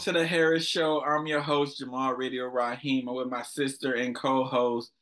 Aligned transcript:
to 0.00 0.12
the 0.12 0.26
Harris 0.26 0.64
Show. 0.66 1.02
I'm 1.02 1.26
your 1.26 1.42
host, 1.42 1.78
Jamal 1.78 2.14
Radio 2.14 2.46
Raheem. 2.46 3.06
I'm 3.06 3.14
with 3.14 3.28
my 3.28 3.42
sister 3.42 3.92
and 3.94 4.14
co-host, 4.14 4.92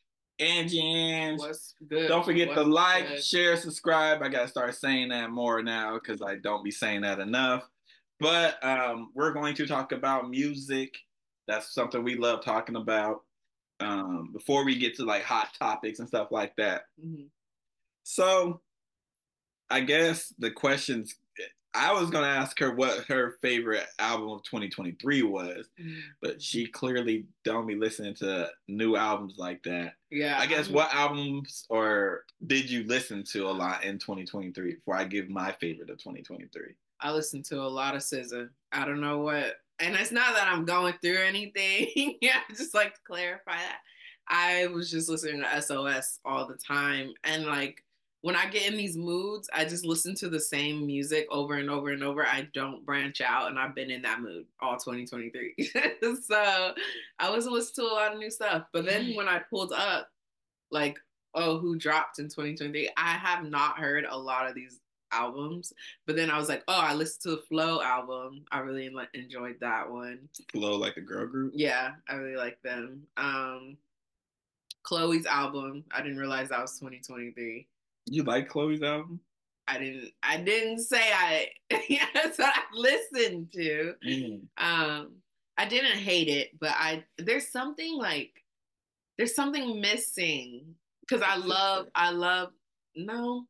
Angie 0.40 0.80
Ang. 0.82 1.38
What's 1.38 1.76
good? 1.88 2.08
Don't 2.08 2.24
forget 2.24 2.48
What's 2.48 2.62
to 2.62 2.66
like, 2.66 3.06
good? 3.08 3.24
share, 3.24 3.56
subscribe. 3.56 4.22
I 4.22 4.28
gotta 4.28 4.48
start 4.48 4.74
saying 4.74 5.10
that 5.10 5.30
more 5.30 5.62
now 5.62 5.94
because 5.94 6.20
I 6.20 6.36
don't 6.36 6.64
be 6.64 6.72
saying 6.72 7.02
that 7.02 7.20
enough. 7.20 7.68
But 8.18 8.62
um, 8.64 9.12
we're 9.14 9.32
going 9.32 9.54
to 9.54 9.68
talk 9.68 9.92
about 9.92 10.30
music. 10.30 10.96
That's 11.46 11.72
something 11.72 12.02
we 12.02 12.16
love 12.16 12.44
talking 12.44 12.74
about. 12.74 13.20
Um, 13.78 14.30
before 14.32 14.64
we 14.64 14.76
get 14.76 14.96
to 14.96 15.04
like 15.04 15.22
hot 15.22 15.50
topics 15.56 16.00
and 16.00 16.08
stuff 16.08 16.32
like 16.32 16.56
that. 16.56 16.82
Mhm. 17.00 17.28
So, 18.02 18.62
I 19.70 19.78
guess 19.80 20.34
the 20.40 20.50
questions 20.50 21.14
I 21.78 21.92
was 21.92 22.10
gonna 22.10 22.26
ask 22.26 22.58
her 22.58 22.74
what 22.74 23.04
her 23.04 23.36
favorite 23.40 23.86
album 23.98 24.30
of 24.30 24.42
2023 24.42 25.22
was, 25.22 25.66
but 26.20 26.30
mm-hmm. 26.30 26.38
she 26.38 26.66
clearly 26.66 27.26
don't 27.44 27.66
be 27.66 27.76
listening 27.76 28.14
to 28.16 28.50
new 28.66 28.96
albums 28.96 29.36
like 29.38 29.62
that. 29.62 29.94
Yeah. 30.10 30.38
I 30.38 30.46
guess 30.46 30.66
I'm- 30.66 30.74
what 30.74 30.92
albums 30.92 31.66
or 31.70 32.24
did 32.46 32.68
you 32.68 32.84
listen 32.84 33.22
to 33.32 33.46
a 33.46 33.52
lot 33.52 33.84
in 33.84 33.98
2023 33.98 34.74
before 34.74 34.96
I 34.96 35.04
give 35.04 35.28
my 35.28 35.52
favorite 35.52 35.90
of 35.90 35.98
2023? 35.98 36.74
I 37.00 37.12
listen 37.12 37.42
to 37.44 37.62
a 37.62 37.68
lot 37.68 37.94
of 37.94 38.02
SZA. 38.02 38.48
I 38.72 38.84
don't 38.84 39.00
know 39.00 39.18
what, 39.18 39.56
and 39.78 39.94
it's 39.94 40.10
not 40.10 40.34
that 40.34 40.48
I'm 40.48 40.64
going 40.64 40.94
through 41.00 41.22
anything. 41.22 42.16
yeah, 42.20 42.40
I 42.48 42.54
just 42.54 42.74
like 42.74 42.94
to 42.94 43.00
clarify 43.06 43.56
that. 43.56 43.78
I 44.26 44.66
was 44.66 44.90
just 44.90 45.08
listening 45.08 45.42
to 45.42 45.62
SOS 45.62 46.18
all 46.24 46.46
the 46.46 46.56
time, 46.56 47.12
and 47.22 47.46
like 47.46 47.84
when 48.22 48.34
I 48.34 48.46
get 48.46 48.70
in 48.70 48.76
these 48.76 48.96
moods, 48.96 49.48
I 49.52 49.64
just 49.64 49.84
listen 49.84 50.14
to 50.16 50.28
the 50.28 50.40
same 50.40 50.86
music 50.86 51.26
over 51.30 51.54
and 51.54 51.70
over 51.70 51.90
and 51.90 52.02
over. 52.02 52.26
I 52.26 52.48
don't 52.52 52.84
branch 52.84 53.20
out, 53.20 53.48
and 53.48 53.58
I've 53.58 53.74
been 53.74 53.90
in 53.90 54.02
that 54.02 54.20
mood 54.20 54.46
all 54.60 54.76
2023. 54.76 55.54
so 56.22 56.74
I 57.18 57.30
wasn't 57.30 57.54
listening 57.54 57.86
to 57.86 57.92
a 57.92 57.94
lot 57.94 58.12
of 58.12 58.18
new 58.18 58.30
stuff. 58.30 58.64
But 58.72 58.86
then 58.86 59.14
when 59.14 59.28
I 59.28 59.38
pulled 59.38 59.72
up, 59.72 60.10
like, 60.70 60.98
oh, 61.34 61.58
who 61.58 61.76
dropped 61.76 62.18
in 62.18 62.26
2023? 62.26 62.90
I 62.96 63.12
have 63.12 63.44
not 63.44 63.78
heard 63.78 64.04
a 64.08 64.18
lot 64.18 64.48
of 64.48 64.54
these 64.54 64.80
albums. 65.12 65.72
But 66.06 66.16
then 66.16 66.30
I 66.30 66.38
was 66.38 66.48
like, 66.48 66.64
oh, 66.68 66.80
I 66.80 66.94
listened 66.94 67.22
to 67.22 67.30
the 67.30 67.42
FLO 67.48 67.82
album. 67.82 68.44
I 68.50 68.60
really 68.60 68.90
enjoyed 69.14 69.56
that 69.60 69.90
one. 69.90 70.28
FLO 70.52 70.76
like 70.76 70.96
a 70.96 71.00
girl 71.00 71.26
group. 71.26 71.52
Yeah, 71.54 71.92
I 72.08 72.14
really 72.14 72.36
like 72.36 72.60
them. 72.62 73.02
Um, 73.16 73.76
Chloe's 74.82 75.26
album. 75.26 75.84
I 75.92 76.02
didn't 76.02 76.18
realize 76.18 76.48
that 76.48 76.60
was 76.60 76.78
2023. 76.78 77.66
You 78.10 78.22
like 78.24 78.48
Chloe's 78.48 78.82
album? 78.82 79.20
I 79.66 79.78
didn't. 79.78 80.12
I 80.22 80.38
didn't 80.38 80.78
say 80.80 81.00
I. 81.12 81.48
yeah, 81.88 82.06
that's 82.14 82.38
what 82.38 82.54
I 82.54 82.62
listened 82.74 83.52
to. 83.52 83.94
Um, 84.56 85.12
I 85.58 85.66
didn't 85.68 85.98
hate 85.98 86.28
it, 86.28 86.58
but 86.58 86.70
I 86.70 87.04
there's 87.18 87.48
something 87.48 87.96
like 87.98 88.30
there's 89.18 89.34
something 89.34 89.80
missing 89.80 90.74
because 91.00 91.22
I 91.22 91.36
love 91.36 91.88
I 91.94 92.10
love 92.10 92.50
no 92.96 93.44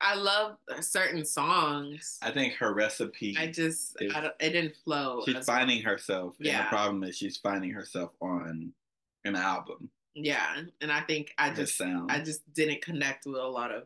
I 0.00 0.16
love 0.16 0.56
certain 0.80 1.24
songs. 1.24 2.18
I 2.20 2.30
think 2.30 2.54
her 2.54 2.74
recipe. 2.74 3.36
I 3.38 3.46
just 3.46 3.96
is- 4.00 4.12
I 4.14 4.26
it 4.40 4.50
didn't 4.50 4.74
flow. 4.84 5.22
she's 5.24 5.46
finding 5.46 5.80
herself. 5.82 6.34
And 6.38 6.46
the 6.46 6.50
Yeah. 6.50 6.68
problem 6.68 7.04
is 7.04 7.16
she's 7.16 7.38
finding 7.38 7.70
herself 7.70 8.10
on 8.20 8.72
an 9.24 9.36
album. 9.36 9.88
yeah, 10.14 10.60
and 10.82 10.92
I 10.92 11.00
think 11.00 11.32
I 11.38 11.50
just 11.50 11.78
sound. 11.78 12.12
I 12.12 12.20
just 12.20 12.42
didn't 12.52 12.82
connect 12.82 13.24
with 13.24 13.36
a 13.36 13.46
lot 13.46 13.70
of 13.72 13.84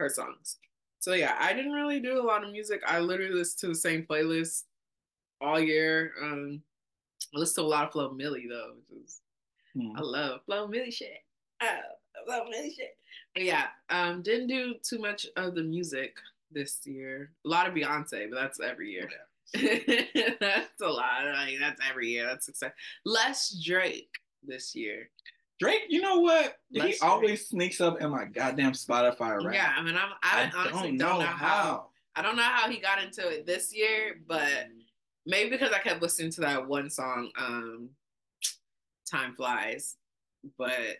her 0.00 0.08
songs. 0.08 0.56
So 0.98 1.14
yeah, 1.14 1.36
I 1.38 1.52
didn't 1.52 1.72
really 1.72 2.00
do 2.00 2.20
a 2.20 2.26
lot 2.26 2.44
of 2.44 2.50
music. 2.50 2.82
I 2.86 2.98
literally 2.98 3.32
listened 3.34 3.60
to 3.60 3.68
the 3.68 3.74
same 3.74 4.04
playlist 4.08 4.64
all 5.40 5.60
year. 5.60 6.12
Um, 6.20 6.62
I 7.34 7.38
listened 7.38 7.62
to 7.62 7.68
a 7.68 7.70
lot 7.70 7.84
of 7.86 7.92
Flo 7.92 8.10
Milli 8.10 8.48
though, 8.48 8.74
which 8.88 9.04
is 9.04 9.20
Hmm. 9.74 9.92
I 9.96 10.00
love 10.00 10.40
Flo 10.46 10.68
Milli 10.68 10.92
shit. 10.92 11.22
Oh, 11.62 11.66
I 11.66 12.30
love 12.30 12.48
Milli 12.48 12.74
shit. 12.74 12.96
But 13.34 13.44
yeah, 13.44 13.66
um, 13.88 14.22
didn't 14.22 14.48
do 14.48 14.74
too 14.82 14.98
much 14.98 15.26
of 15.36 15.54
the 15.54 15.62
music 15.62 16.16
this 16.50 16.80
year. 16.84 17.30
A 17.44 17.48
lot 17.48 17.68
of 17.68 17.74
Beyonce, 17.74 18.28
but 18.28 18.36
that's 18.36 18.60
every 18.60 18.90
year. 18.90 19.08
Yeah. 19.54 19.78
that's 20.40 20.80
a 20.80 20.86
lot. 20.86 21.24
Like 21.24 21.58
that's 21.60 21.80
every 21.88 22.08
year. 22.08 22.26
That's 22.26 22.46
success. 22.46 22.72
Less 23.04 23.50
Drake 23.64 24.10
this 24.42 24.74
year. 24.74 25.10
Drake, 25.60 25.82
you 25.88 26.00
know 26.00 26.20
what? 26.20 26.56
he 26.70 26.80
Let's 26.80 27.02
always 27.02 27.46
sneaks 27.46 27.80
up 27.82 28.00
in 28.00 28.10
my 28.10 28.24
goddamn 28.24 28.72
Spotify 28.72 29.44
wrap. 29.44 29.54
Yeah, 29.54 29.72
I 29.76 29.82
mean, 29.82 29.94
I'm, 29.94 30.10
I, 30.22 30.50
honestly 30.56 30.96
don't, 30.96 31.18
know 31.18 31.20
how. 31.20 31.90
I 32.16 32.22
don't 32.22 32.36
know 32.36 32.42
how 32.42 32.70
he 32.70 32.80
got 32.80 33.02
into 33.02 33.28
it 33.28 33.46
this 33.46 33.74
year, 33.74 34.20
but 34.26 34.68
maybe 35.26 35.50
because 35.50 35.72
I 35.72 35.78
kept 35.78 36.00
listening 36.00 36.30
to 36.32 36.40
that 36.40 36.66
one 36.66 36.88
song, 36.88 37.30
um, 37.38 37.90
"Time 39.10 39.34
Flies," 39.34 39.96
but 40.56 40.96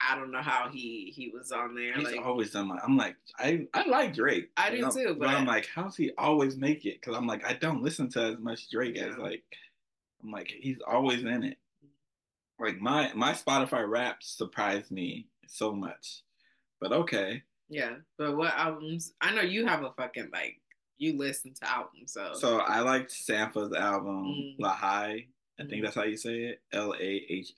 I 0.00 0.16
don't 0.16 0.32
know 0.32 0.42
how 0.42 0.68
he 0.68 1.12
he 1.14 1.30
was 1.30 1.52
on 1.52 1.76
there. 1.76 1.92
He's 1.94 2.04
like, 2.04 2.26
always 2.26 2.50
done 2.50 2.66
my. 2.66 2.78
I'm 2.82 2.96
like, 2.96 3.14
I 3.38 3.68
I 3.72 3.86
like 3.88 4.14
Drake. 4.14 4.50
I 4.56 4.70
do 4.70 4.76
You 4.76 4.82
know, 4.82 4.90
too, 4.90 5.16
But, 5.16 5.28
I'm 5.28 5.46
like, 5.46 5.68
how's 5.72 5.96
he 5.96 6.10
always 6.18 6.56
make 6.56 6.86
it? 6.86 7.00
Because 7.00 7.16
I'm 7.16 7.26
like, 7.28 7.44
I 7.46 7.52
don't 7.52 7.84
listen 7.84 8.08
to 8.10 8.20
as 8.20 8.38
much 8.38 8.68
Drake 8.68 8.98
as 8.98 9.16
like. 9.16 9.44
I'm 10.24 10.32
like, 10.32 10.48
he's 10.48 10.78
always 10.86 11.22
in 11.22 11.44
it. 11.44 11.56
Like 12.60 12.80
my 12.80 13.12
my 13.14 13.32
Spotify 13.32 13.88
wrap 13.88 14.22
surprised 14.22 14.90
me 14.90 15.26
so 15.46 15.72
much, 15.72 16.22
but 16.80 16.92
okay. 16.92 17.42
yeah. 17.68 17.94
But 18.18 18.36
what 18.36 18.54
albums? 18.54 19.12
I 19.20 19.34
know 19.34 19.42
you 19.42 19.66
have 19.66 19.82
a 19.82 19.92
fucking 19.96 20.28
like 20.32 20.60
you 20.98 21.16
listen 21.16 21.54
to 21.54 21.68
albums, 21.70 22.12
so, 22.12 22.32
So 22.34 22.58
I 22.58 22.80
liked 22.80 23.10
Sampha's 23.10 23.72
album 23.72 24.24
Mm. 24.26 24.58
Lahai. 24.60 25.26
I 25.58 25.64
think 25.64 25.72
Mm. 25.80 25.82
that's 25.84 25.96
how 25.96 26.04
you 26.04 26.16
say 26.16 26.44
it. 26.44 26.62
L 26.72 26.92
A 26.94 27.26
H 27.28 27.52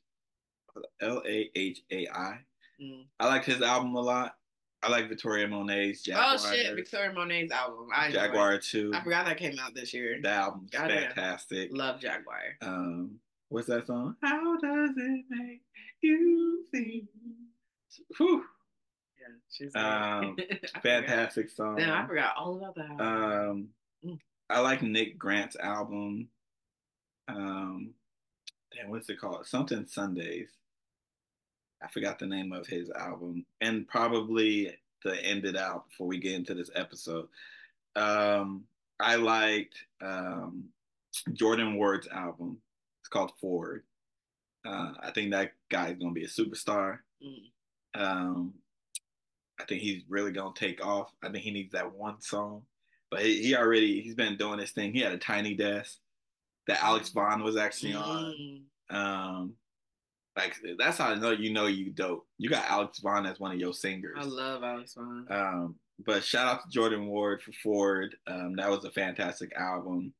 L 1.00 1.22
A 1.26 1.50
H 1.54 1.80
A 1.90 2.06
I. 2.08 2.38
Mm. 2.80 3.04
I 3.20 3.26
like 3.26 3.44
his 3.44 3.60
album 3.62 3.94
a 3.96 4.00
lot. 4.00 4.36
I 4.84 4.88
like 4.88 5.08
Victoria 5.08 5.46
Monet's 5.46 6.02
Jaguar. 6.02 6.26
oh 6.34 6.36
shit, 6.52 6.74
Victoria 6.74 7.12
Monet's 7.12 7.52
album. 7.52 7.88
I. 7.94 8.10
Jaguar 8.10 8.58
2. 8.58 8.92
I 8.94 9.02
forgot 9.04 9.26
that 9.26 9.36
came 9.36 9.56
out 9.60 9.74
this 9.74 9.94
year. 9.94 10.18
The 10.20 10.28
album's 10.30 10.70
Goddamn. 10.70 11.04
fantastic. 11.12 11.70
Love 11.72 12.00
Jaguar. 12.00 12.40
Um, 12.62 13.20
what's 13.52 13.68
that 13.68 13.86
song? 13.86 14.16
How 14.22 14.56
does 14.58 14.90
it 14.96 15.24
make 15.28 15.60
you 16.00 16.64
feel? 16.72 17.02
Whew, 18.18 18.44
Yeah, 19.20 19.34
she's 19.50 19.74
Um. 19.76 20.36
I 20.50 20.56
forgot. 20.56 20.82
fantastic 20.82 21.50
song. 21.50 21.76
Damn, 21.76 21.92
I 22.04 22.06
forgot 22.06 22.34
all 22.36 22.56
about 22.58 22.74
that. 22.76 23.00
Um, 23.00 23.68
Mm. 24.04 24.18
I 24.50 24.58
like 24.58 24.82
Nick 24.82 25.16
Grant's 25.16 25.54
album. 25.54 26.28
Um, 27.28 27.94
damn, 28.74 28.90
what's 28.90 29.08
it 29.08 29.20
called? 29.20 29.46
Something 29.46 29.86
Sundays. 29.86 30.48
I 31.80 31.86
forgot 31.88 32.18
the 32.18 32.26
name 32.26 32.52
of 32.52 32.66
his 32.66 32.90
album, 32.90 33.46
and 33.60 33.86
probably 33.86 34.76
to 35.06 35.24
end 35.24 35.44
it 35.44 35.56
out 35.56 35.88
before 35.88 36.08
we 36.08 36.18
get 36.18 36.34
into 36.34 36.54
this 36.54 36.70
episode. 36.74 37.28
Um, 37.94 38.64
I 38.98 39.14
liked 39.16 39.76
um, 40.00 40.64
Jordan 41.32 41.76
Ward's 41.76 42.08
album. 42.08 42.58
Called 43.12 43.32
Ford. 43.40 43.84
Uh, 44.64 44.92
I 45.00 45.10
think 45.10 45.32
that 45.32 45.52
guy 45.70 45.88
is 45.88 45.98
gonna 45.98 46.12
be 46.12 46.24
a 46.24 46.28
superstar. 46.28 46.98
Mm. 47.22 48.00
Um, 48.00 48.54
I 49.60 49.64
think 49.64 49.82
he's 49.82 50.02
really 50.08 50.32
gonna 50.32 50.54
take 50.54 50.84
off. 50.84 51.12
I 51.22 51.28
think 51.28 51.44
he 51.44 51.50
needs 51.50 51.72
that 51.72 51.92
one 51.92 52.20
song, 52.20 52.62
but 53.10 53.22
he, 53.22 53.42
he 53.42 53.56
already 53.56 54.00
he's 54.00 54.14
been 54.14 54.36
doing 54.36 54.58
this 54.58 54.72
thing. 54.72 54.92
He 54.92 55.00
had 55.00 55.12
a 55.12 55.18
tiny 55.18 55.54
desk 55.54 55.98
that 56.68 56.82
Alex 56.82 57.10
Vaughn 57.10 57.42
was 57.42 57.56
actually 57.56 57.94
on. 57.94 58.34
Mm. 58.90 58.94
Um, 58.94 59.54
like 60.36 60.56
that's 60.78 60.98
how 60.98 61.10
I 61.10 61.14
know 61.16 61.30
you 61.30 61.52
know 61.52 61.66
you 61.66 61.90
dope. 61.90 62.26
You 62.38 62.48
got 62.48 62.70
Alex 62.70 63.00
Vaughn 63.00 63.26
as 63.26 63.38
one 63.38 63.52
of 63.52 63.58
your 63.58 63.74
singers. 63.74 64.18
I 64.18 64.24
love 64.24 64.62
Alex 64.62 64.94
Vaughn. 64.94 65.26
Um, 65.30 65.74
but 66.04 66.24
shout 66.24 66.46
out 66.46 66.62
to 66.62 66.70
Jordan 66.70 67.06
Ward 67.06 67.42
for 67.42 67.52
Ford. 67.62 68.16
Um, 68.26 68.56
that 68.56 68.70
was 68.70 68.84
a 68.84 68.90
fantastic 68.90 69.52
album. 69.54 70.14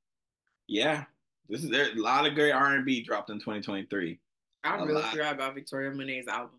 Yeah, 0.69 1.05
this 1.49 1.65
is 1.65 1.71
there. 1.71 1.91
A 1.93 1.95
lot 1.97 2.27
of 2.27 2.35
great 2.35 2.53
R 2.53 2.75
and 2.75 2.85
B 2.85 3.03
dropped 3.03 3.31
in 3.31 3.39
2023. 3.39 4.19
I 4.65 4.77
a 4.79 4.87
really 4.87 5.03
forgot 5.03 5.35
about 5.35 5.55
Victoria 5.55 5.91
Monet's 5.91 6.29
album. 6.29 6.59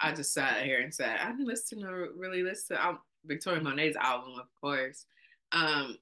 I 0.00 0.12
just 0.12 0.32
sat 0.32 0.62
here 0.64 0.80
and 0.80 0.92
said, 0.92 1.18
I 1.20 1.30
didn't 1.30 1.46
listen 1.46 1.80
to 1.80 2.08
really 2.16 2.42
listen 2.42 2.76
to 2.76 2.86
um, 2.88 2.98
Victoria 3.24 3.60
Monet's 3.62 3.96
album, 3.96 4.34
of 4.40 4.46
course. 4.60 5.04
Um, 5.52 5.96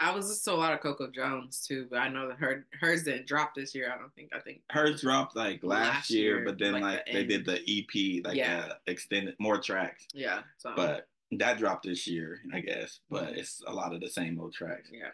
I 0.00 0.10
was 0.14 0.28
listening 0.28 0.56
to 0.56 0.60
a 0.60 0.62
lot 0.62 0.72
of 0.72 0.80
Coco 0.80 1.10
Jones 1.10 1.64
too, 1.66 1.86
but 1.90 1.98
I 1.98 2.08
know 2.08 2.28
that 2.28 2.38
her 2.38 2.66
hers 2.80 3.04
didn't 3.04 3.26
drop 3.26 3.54
this 3.54 3.74
year. 3.74 3.92
I 3.94 3.98
don't 3.98 4.12
think. 4.14 4.30
I 4.34 4.40
think 4.40 4.62
Hers 4.70 5.00
dropped 5.02 5.36
like 5.36 5.62
last, 5.62 5.88
Last 5.94 6.10
year, 6.10 6.36
year, 6.38 6.44
but 6.44 6.58
then 6.58 6.72
like 6.72 6.82
like, 6.82 7.06
the 7.06 7.12
they 7.12 7.18
end. 7.20 7.28
did 7.28 7.44
the 7.44 7.60
EP, 7.68 8.24
like 8.24 8.36
Yeah. 8.36 8.66
uh, 8.70 8.74
extended 8.86 9.34
more 9.38 9.60
tracks. 9.60 10.06
Yeah. 10.14 10.40
So 10.56 10.72
But 10.74 11.08
that 11.32 11.58
dropped 11.58 11.84
this 11.84 12.06
year, 12.06 12.40
I 12.52 12.60
guess. 12.60 13.00
But 13.10 13.28
Mhm. 13.34 13.36
it's 13.38 13.62
a 13.66 13.72
lot 13.72 13.92
of 13.94 14.00
the 14.00 14.08
same 14.08 14.40
old 14.40 14.54
tracks. 14.54 14.88
yeah, 14.92 15.10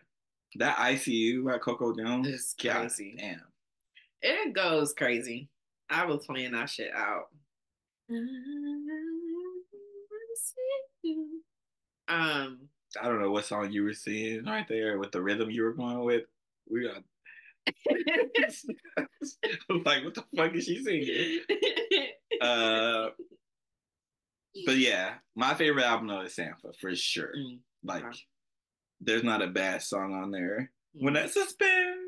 That 0.56 0.76
ICU 0.76 1.44
by 1.44 1.58
Coco 1.58 1.94
Jones, 1.94 2.54
God 2.62 2.80
crazy. 2.80 3.14
damn. 3.18 3.42
it 4.22 4.54
goes 4.54 4.94
crazy. 4.94 5.48
I 5.90 6.06
was 6.06 6.24
playing 6.26 6.52
that 6.52 6.70
shit 6.70 6.90
out. 6.94 7.24
Um, 12.08 12.68
I 13.00 13.06
don't 13.06 13.20
know 13.20 13.30
what 13.30 13.44
song 13.44 13.70
you 13.70 13.84
were 13.84 13.92
singing 13.92 14.44
right 14.46 14.66
there 14.68 14.98
with 14.98 15.12
the 15.12 15.22
rhythm 15.22 15.50
you 15.50 15.62
were 15.62 15.74
going 15.74 16.00
with. 16.00 16.22
We 16.70 16.88
got 16.88 17.02
like, 19.84 20.04
what 20.04 20.14
the 20.14 20.24
fuck 20.34 20.54
is 20.54 20.64
she 20.64 20.82
singing? 20.82 21.40
Uh, 22.40 23.08
but 24.64 24.76
yeah, 24.76 25.14
my 25.34 25.54
favorite 25.54 25.84
album 25.84 26.06
though 26.06 26.20
is 26.20 26.36
Sampha 26.36 26.72
for 26.80 26.94
sure. 26.94 27.32
Mm, 27.36 27.58
like. 27.82 28.04
There's 29.00 29.24
not 29.24 29.42
a 29.42 29.46
bad 29.46 29.82
song 29.82 30.14
on 30.14 30.30
there. 30.30 30.70
Mm. 30.96 31.04
When 31.04 31.14
that 31.14 31.30
suspend. 31.30 32.00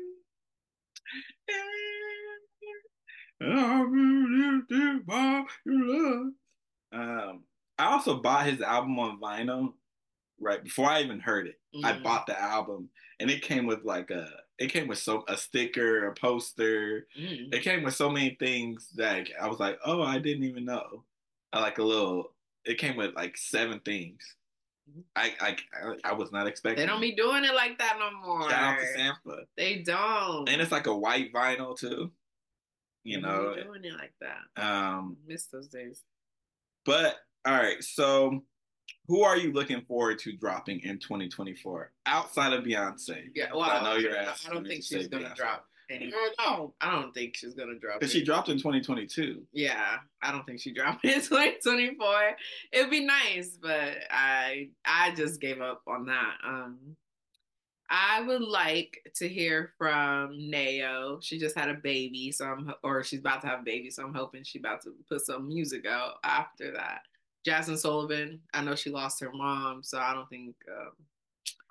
Um, 6.93 7.43
I 7.79 7.85
also 7.85 8.21
bought 8.21 8.45
his 8.45 8.61
album 8.61 8.99
on 8.99 9.19
vinyl 9.19 9.73
right 10.39 10.63
before 10.63 10.89
I 10.89 11.01
even 11.01 11.19
heard 11.19 11.47
it. 11.47 11.59
Mm-hmm. 11.75 11.85
I 11.85 11.99
bought 11.99 12.27
the 12.27 12.39
album 12.39 12.89
and 13.19 13.29
it 13.29 13.41
came 13.41 13.65
with 13.65 13.83
like 13.83 14.11
a 14.11 14.27
it 14.57 14.71
came 14.71 14.87
with 14.87 14.99
so 14.99 15.23
a 15.27 15.37
sticker, 15.37 16.07
a 16.07 16.13
poster. 16.13 17.07
Mm-hmm. 17.19 17.53
It 17.53 17.63
came 17.63 17.83
with 17.83 17.95
so 17.95 18.09
many 18.09 18.37
things 18.39 18.89
that 18.95 19.27
I 19.41 19.47
was 19.47 19.59
like, 19.59 19.79
oh, 19.85 20.03
I 20.03 20.19
didn't 20.19 20.43
even 20.43 20.65
know. 20.65 21.03
I 21.51 21.61
like 21.61 21.79
a 21.79 21.83
little. 21.83 22.33
It 22.65 22.77
came 22.77 22.95
with 22.95 23.15
like 23.15 23.37
seven 23.37 23.79
things. 23.83 24.35
I 25.15 25.33
I 25.39 25.95
I 26.03 26.13
was 26.13 26.31
not 26.31 26.47
expecting. 26.47 26.81
They 26.81 26.85
don't 26.85 27.01
be 27.01 27.15
doing 27.15 27.43
it 27.45 27.53
like 27.53 27.77
that 27.79 27.97
no 27.99 28.11
more. 28.25 28.49
Shout 28.49 28.75
out 28.75 28.79
to 28.79 28.99
Sampha. 28.99 29.43
They 29.57 29.79
don't. 29.79 30.49
And 30.49 30.61
it's 30.61 30.71
like 30.71 30.87
a 30.87 30.95
white 30.95 31.33
vinyl 31.33 31.77
too. 31.77 32.11
You 33.03 33.17
they 33.17 33.21
know, 33.21 33.55
doing 33.55 33.83
it 33.83 33.93
like 33.93 34.13
that. 34.21 34.61
Um, 34.61 35.17
I 35.27 35.31
miss 35.31 35.45
those 35.45 35.67
days. 35.67 36.03
But 36.85 37.15
all 37.45 37.53
right, 37.53 37.83
so 37.83 38.43
who 39.07 39.23
are 39.23 39.37
you 39.37 39.51
looking 39.53 39.81
forward 39.81 40.19
to 40.19 40.33
dropping 40.33 40.81
in 40.81 40.99
2024 40.99 41.91
outside 42.05 42.53
of 42.53 42.63
Beyonce? 42.63 43.29
Yeah, 43.33 43.49
well, 43.53 43.63
I 43.69 43.83
know 43.83 43.95
you're 43.97 44.15
asking. 44.15 44.51
I 44.51 44.53
don't 44.53 44.67
think 44.67 44.83
she's 44.83 45.07
gonna 45.07 45.29
Beyonce. 45.29 45.35
drop 45.35 45.65
any. 45.91 46.11
No, 46.39 46.73
I 46.81 46.91
don't 46.91 47.13
think 47.13 47.35
she's 47.35 47.53
gonna 47.53 47.77
drop. 47.79 47.99
Because 47.99 48.13
she 48.13 48.23
dropped 48.23 48.49
in 48.49 48.57
2022. 48.57 49.43
Yeah, 49.51 49.97
I 50.21 50.31
don't 50.31 50.45
think 50.45 50.59
she 50.59 50.73
dropped 50.73 51.03
in 51.05 51.21
2024. 51.21 52.07
It'd 52.71 52.89
be 52.91 53.05
nice, 53.05 53.57
but 53.61 53.97
I 54.09 54.69
I 54.85 55.13
just 55.15 55.41
gave 55.41 55.61
up 55.61 55.81
on 55.87 56.05
that. 56.07 56.35
Um, 56.45 56.95
I 57.89 58.21
would 58.21 58.41
like 58.41 59.01
to 59.15 59.27
hear 59.27 59.73
from 59.77 60.49
Nao. 60.49 61.19
She 61.21 61.37
just 61.37 61.57
had 61.57 61.69
a 61.69 61.73
baby, 61.73 62.31
so 62.31 62.45
I'm 62.45 62.73
or 62.83 63.03
she's 63.03 63.19
about 63.19 63.41
to 63.41 63.47
have 63.47 63.59
a 63.59 63.63
baby, 63.63 63.89
so 63.89 64.03
I'm 64.03 64.13
hoping 64.13 64.43
she's 64.43 64.61
about 64.61 64.81
to 64.83 64.93
put 65.09 65.21
some 65.21 65.47
music 65.47 65.85
out 65.85 66.15
after 66.23 66.71
that. 66.71 67.01
Jazmine 67.45 67.77
Sullivan. 67.77 68.39
I 68.53 68.63
know 68.63 68.75
she 68.75 68.91
lost 68.91 69.19
her 69.19 69.31
mom, 69.33 69.83
so 69.83 69.99
I 69.99 70.13
don't 70.13 70.29
think. 70.29 70.55
Um, 70.69 70.91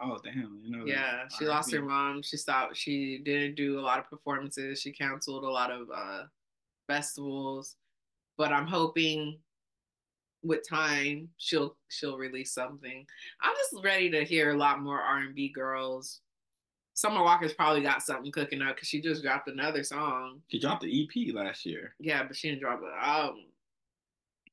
oh 0.02 0.18
damn! 0.22 0.60
You 0.62 0.76
know. 0.76 0.84
Yeah, 0.84 1.28
she 1.28 1.44
R&B. 1.44 1.48
lost 1.48 1.72
her 1.72 1.82
mom. 1.82 2.22
She 2.22 2.36
stopped. 2.36 2.76
She 2.76 3.20
didn't 3.24 3.54
do 3.54 3.78
a 3.78 3.82
lot 3.82 3.98
of 3.98 4.08
performances. 4.08 4.80
She 4.80 4.92
canceled 4.92 5.44
a 5.44 5.50
lot 5.50 5.70
of 5.70 5.88
uh, 5.94 6.22
festivals, 6.88 7.76
but 8.36 8.52
I'm 8.52 8.66
hoping 8.66 9.38
with 10.42 10.66
time 10.68 11.28
she'll 11.36 11.76
she'll 11.88 12.18
release 12.18 12.52
something. 12.52 13.06
I'm 13.42 13.54
just 13.56 13.84
ready 13.84 14.10
to 14.10 14.24
hear 14.24 14.50
a 14.50 14.56
lot 14.56 14.80
more 14.80 15.00
R&B 15.00 15.52
girls. 15.54 16.20
Summer 16.94 17.22
Walker's 17.22 17.54
probably 17.54 17.82
got 17.82 18.02
something 18.02 18.30
cooking 18.32 18.60
up 18.60 18.76
because 18.76 18.88
she 18.88 19.00
just 19.00 19.22
dropped 19.22 19.48
another 19.48 19.82
song. 19.82 20.40
She 20.48 20.58
dropped 20.58 20.82
the 20.82 21.02
EP 21.02 21.34
last 21.34 21.64
year. 21.64 21.94
Yeah, 21.98 22.24
but 22.24 22.36
she 22.36 22.48
didn't 22.48 22.60
drop 22.60 22.80
an 22.80 22.90
album. 23.00 23.44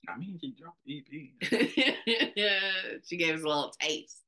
I 0.08 0.18
mean, 0.18 0.40
she 0.40 0.52
dropped 0.52 0.78
the 0.86 1.04
EP. 1.04 1.92
yeah, 2.36 2.60
she 3.06 3.18
gave 3.18 3.36
us 3.36 3.44
a 3.44 3.48
little 3.48 3.74
taste. 3.82 4.22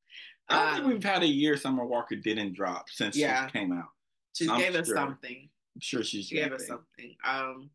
I 0.49 0.55
don't 0.55 0.67
um, 0.67 0.75
think 0.75 0.87
we've 0.87 1.03
had 1.03 1.23
a 1.23 1.27
year 1.27 1.57
Summer 1.57 1.85
Walker 1.85 2.15
didn't 2.15 2.53
drop 2.53 2.89
since 2.89 3.15
yeah. 3.15 3.45
she 3.45 3.51
came 3.51 3.71
out. 3.71 3.89
She 4.33 4.45
so 4.45 4.57
gave 4.57 4.75
us 4.75 4.89
something. 4.89 5.49
I'm 5.75 5.81
sure 5.81 6.03
she's 6.03 6.27
she 6.27 6.35
gave 6.35 6.51
us 6.51 6.67
something. 6.67 7.15
Um, 7.27 7.69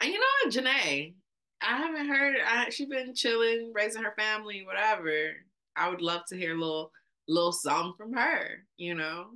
and 0.00 0.12
you 0.12 0.18
know 0.18 0.26
what, 0.44 0.52
Jhené, 0.52 1.14
I 1.60 1.76
haven't 1.76 2.08
heard. 2.08 2.36
I, 2.44 2.70
she's 2.70 2.88
been 2.88 3.14
chilling, 3.14 3.72
raising 3.74 4.02
her 4.02 4.14
family, 4.18 4.64
whatever. 4.64 5.32
I 5.76 5.88
would 5.88 6.02
love 6.02 6.22
to 6.28 6.36
hear 6.36 6.54
a 6.54 6.58
little 6.58 6.92
little 7.28 7.52
song 7.52 7.94
from 7.96 8.12
her. 8.14 8.64
You 8.76 8.94
know, 8.94 9.26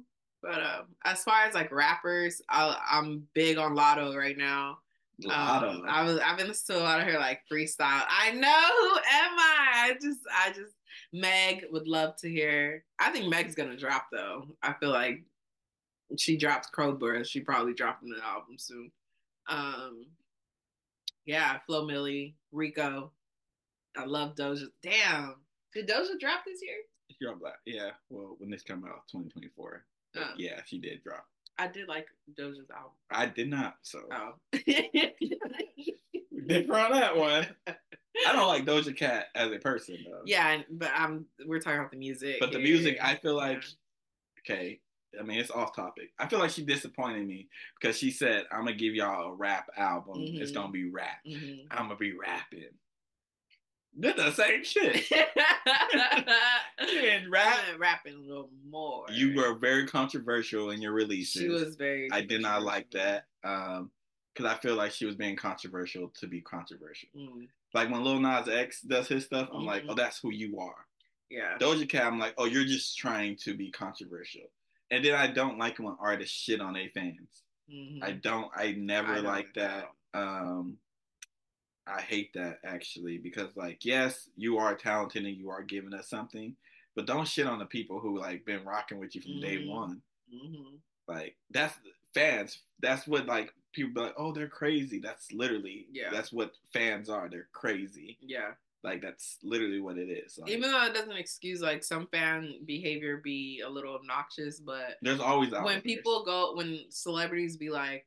but 0.43 0.63
um, 0.63 0.87
as 1.05 1.23
far 1.23 1.45
as 1.45 1.55
like 1.55 1.73
rappers, 1.73 2.43
I, 2.49 2.77
I'm 2.91 3.27
big 3.35 3.59
on 3.59 3.77
Latto 3.77 4.17
right 4.17 4.37
now. 4.37 4.79
Um, 5.27 5.85
I 5.89 6.03
was 6.03 6.19
I've 6.19 6.37
been 6.37 6.49
listening 6.49 6.79
to 6.79 6.83
a 6.83 6.87
lot 6.87 7.01
of 7.01 7.07
her 7.07 7.19
like 7.19 7.43
freestyle. 7.51 8.03
I 8.09 8.33
know 8.33 8.49
who 8.49 8.97
am 8.97 9.39
I? 9.39 9.67
I 9.73 9.93
just 10.01 10.21
I 10.33 10.49
just 10.49 10.75
Meg 11.13 11.67
would 11.71 11.87
love 11.87 12.17
to 12.17 12.29
hear. 12.29 12.85
I 12.99 13.11
think 13.11 13.29
Meg's 13.29 13.55
gonna 13.55 13.77
drop 13.77 14.07
though. 14.13 14.47
I 14.63 14.73
feel 14.75 14.91
like 14.91 15.23
she 16.19 16.37
drops 16.37 16.69
Crowbar. 16.69 17.25
She 17.25 17.41
probably 17.41 17.75
dropping 17.75 18.13
an 18.13 18.21
album 18.25 18.57
soon. 18.59 18.91
Um, 19.49 20.07
yeah, 21.27 21.59
Flo 21.67 21.87
Milli, 21.87 22.35
Rico. 22.51 23.13
I 23.97 24.05
love 24.05 24.35
Doja. 24.35 24.67
Damn, 24.83 25.37
did 25.75 25.89
Doja 25.89 26.19
drop 26.19 26.45
this 26.47 26.61
year? 26.63 26.77
Drop 27.21 27.41
that. 27.43 27.57
Yeah. 27.67 27.91
Well, 28.11 28.37
when 28.39 28.51
this 28.51 28.63
come 28.63 28.85
out, 28.85 29.07
2024. 29.11 29.85
Um, 30.17 30.23
yeah, 30.37 30.61
she 30.67 30.79
did 30.79 31.03
drop. 31.03 31.27
I 31.59 31.69
did 31.69 31.89
like 31.89 32.07
Doja's 32.39 32.71
album. 32.71 32.93
I 33.11 33.27
did 33.27 33.49
not. 33.49 33.77
So. 33.83 34.01
Oh. 34.11 34.35
Different 36.47 36.71
on 36.71 36.93
that 36.93 37.17
one. 37.17 37.47
I 38.29 38.33
don't 38.33 38.47
like 38.47 38.65
Doja 38.65 38.97
Cat 38.97 39.27
as 39.35 39.51
a 39.51 39.59
person 39.59 39.99
though. 40.05 40.23
Yeah, 40.25 40.63
but 40.71 40.91
I'm 40.95 41.27
we're 41.47 41.61
talking 41.61 41.79
about 41.79 41.91
the 41.91 41.97
music. 41.97 42.37
But 42.41 42.53
the 42.53 42.59
music, 42.59 42.99
I 43.01 43.17
feel 43.17 43.37
like, 43.37 43.63
yeah. 44.49 44.55
okay. 44.55 44.81
I 45.19 45.23
mean, 45.23 45.39
it's 45.39 45.51
off 45.51 45.77
topic. 45.77 46.11
I 46.19 46.27
feel 46.27 46.39
like 46.39 46.51
she 46.51 46.65
disappointed 46.65 47.27
me 47.27 47.49
because 47.79 47.99
she 47.99 48.11
said, 48.11 48.45
"I'm 48.51 48.65
gonna 48.65 48.75
give 48.75 48.95
y'all 48.95 49.33
a 49.33 49.35
rap 49.35 49.69
album. 49.77 50.19
Mm-hmm. 50.19 50.43
It's 50.43 50.53
gonna 50.53 50.73
be 50.73 50.89
rap. 50.89 51.19
Mm-hmm. 51.27 51.67
I'm 51.71 51.89
gonna 51.89 51.97
be 51.97 52.15
rapping." 52.15 52.71
Did 53.99 54.17
the 54.17 54.33
same 54.33 54.65
shit. 54.65 55.05
and 55.13 55.27
rap, 57.31 57.59
rapping 57.79 58.15
a 58.15 58.21
little 58.21 58.49
more. 58.67 59.05
You 59.11 59.37
were 59.37 59.55
very 59.55 59.87
controversial 59.87 60.71
in 60.71 60.81
your 60.81 60.93
releases. 60.93 61.43
She 61.43 61.49
was 61.49 61.77
very. 61.77 62.11
I 62.11 62.23
did 62.23 62.41
not 62.41 62.63
like 62.63 62.91
that. 62.93 63.27
Um, 63.45 63.91
because 64.35 64.51
I 64.51 64.57
feel 64.57 64.77
like 64.77 64.93
she 64.93 65.05
was 65.05 65.15
being 65.15 65.37
controversial 65.37 66.11
to 66.21 66.27
be 66.27 66.41
controversial. 66.41 67.11
Mm. 67.15 67.49
Like 67.75 67.91
when 67.91 68.05
Lil 68.05 68.21
Nas 68.21 68.49
X 68.49 68.83
does 68.83 69.09
his 69.09 69.25
stuff, 69.25 69.49
I'm 69.51 69.59
mm-hmm. 69.59 69.67
like, 69.67 69.85
oh, 69.89 69.95
that's 69.95 70.19
who 70.19 70.31
you 70.33 70.59
are. 70.59 70.87
Yeah. 71.31 71.57
Doja 71.59 71.89
Cat, 71.89 72.07
I'm 72.07 72.19
like, 72.19 72.35
oh, 72.37 72.45
you're 72.45 72.65
just 72.65 72.99
trying 72.99 73.37
to 73.37 73.57
be 73.57 73.71
controversial. 73.71 74.43
And 74.91 75.05
then 75.05 75.15
I 75.15 75.27
don't 75.27 75.59
like 75.59 75.79
when 75.79 75.97
artists 75.99 76.37
shit 76.37 76.61
on 76.61 76.75
their 76.75 76.91
fans. 76.93 77.45
Mm-hmm. 77.73 78.05
I 78.05 78.13
don't. 78.13 78.51
I 78.55 78.73
never 78.73 79.23
like 79.23 79.55
that. 79.55 79.87
Um, 80.13 80.77
I 81.87 82.01
hate 82.01 82.33
that 82.35 82.59
actually 82.65 83.19
because 83.19 83.57
like 83.57 83.85
yes, 83.85 84.29
you 84.37 84.59
are 84.59 84.75
talented 84.75 85.25
and 85.25 85.37
you 85.37 85.51
are 85.51 85.63
giving 85.63 85.95
us 85.95 86.09
something, 86.09 86.55
but 86.95 87.07
don't 87.07 87.27
shit 87.27 87.47
on 87.47 87.59
the 87.59 87.67
people 87.67 87.99
who 87.99 88.19
like 88.19 88.45
been 88.45 88.65
rocking 88.65 88.99
with 88.99 89.15
you 89.15 89.23
from 89.23 89.33
mm-hmm. 89.33 89.41
day 89.41 89.67
one. 89.67 90.03
Mm-hmm. 90.33 90.77
Like 91.09 91.37
that's 91.51 91.75
fans. 92.15 92.61
That's 92.81 93.07
what 93.07 93.27
like 93.27 93.53
people 93.73 93.93
be 93.95 94.01
like. 94.01 94.15
Oh, 94.17 94.33
they're 94.33 94.49
crazy. 94.49 94.99
That's 94.99 95.33
literally 95.33 95.87
yeah. 95.93 96.11
That's 96.11 96.33
what 96.33 96.53
fans 96.73 97.09
are. 97.09 97.29
They're 97.29 97.49
crazy. 97.53 98.19
Yeah. 98.21 98.53
Like 98.85 99.01
that's 99.01 99.39
literally 99.43 99.81
what 99.81 99.97
it 99.97 100.11
is. 100.11 100.39
Like, 100.39 100.51
Even 100.51 100.73
though 100.73 100.85
it 100.85 100.95
doesn't 100.95 101.13
excuse 101.13 101.61
like 101.61 101.85
some 101.85 102.09
fan 102.09 102.55
behavior 102.65 103.19
be 103.19 103.63
a 103.65 103.71
little 103.71 103.95
obnoxious, 103.95 104.59
but 104.59 104.97
there's 105.03 105.21
always 105.21 105.53
when 105.53 105.81
people 105.83 106.25
go 106.25 106.55
when 106.57 106.81
celebrities 106.91 107.57
be 107.57 107.71
like, 107.71 108.07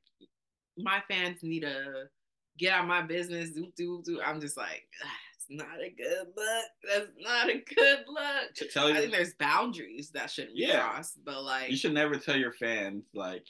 my 0.78 1.02
fans 1.08 1.44
need 1.44 1.62
to 1.62 2.10
get 2.58 2.74
out 2.74 2.88
my 2.88 3.02
business, 3.02 3.52
do 3.52 3.72
do 3.78 4.02
do. 4.06 4.22
I'm 4.22 4.42
just 4.42 4.58
like, 4.58 4.84
ah, 5.02 5.10
it's 5.36 5.46
not 5.50 5.80
a 5.80 5.90
good 5.90 6.28
look. 6.36 6.66
That's 6.90 7.12
not 7.22 7.50
a 7.50 7.64
good 7.74 8.00
look. 8.08 8.76
I 8.76 9.00
think 9.00 9.12
there's 9.14 9.34
boundaries 9.36 10.10
that 10.12 10.30
shouldn't 10.30 10.58
yeah. 10.58 10.74
be 10.74 10.80
crossed, 10.80 11.24
but 11.24 11.42
like 11.42 11.70
you 11.70 11.78
should 11.78 11.94
never 11.94 12.16
tell 12.18 12.36
your 12.36 12.52
fans 12.52 13.06
like 13.14 13.48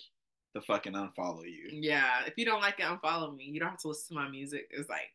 to 0.55 0.61
fucking 0.61 0.93
unfollow 0.93 1.43
you. 1.43 1.69
Yeah, 1.71 2.21
if 2.25 2.33
you 2.37 2.45
don't 2.45 2.61
like 2.61 2.79
it, 2.79 2.85
unfollow 2.85 3.35
me. 3.35 3.45
You 3.45 3.59
don't 3.59 3.69
have 3.69 3.79
to 3.79 3.89
listen 3.89 4.15
to 4.15 4.23
my 4.23 4.29
music. 4.29 4.69
It's 4.71 4.89
like. 4.89 5.11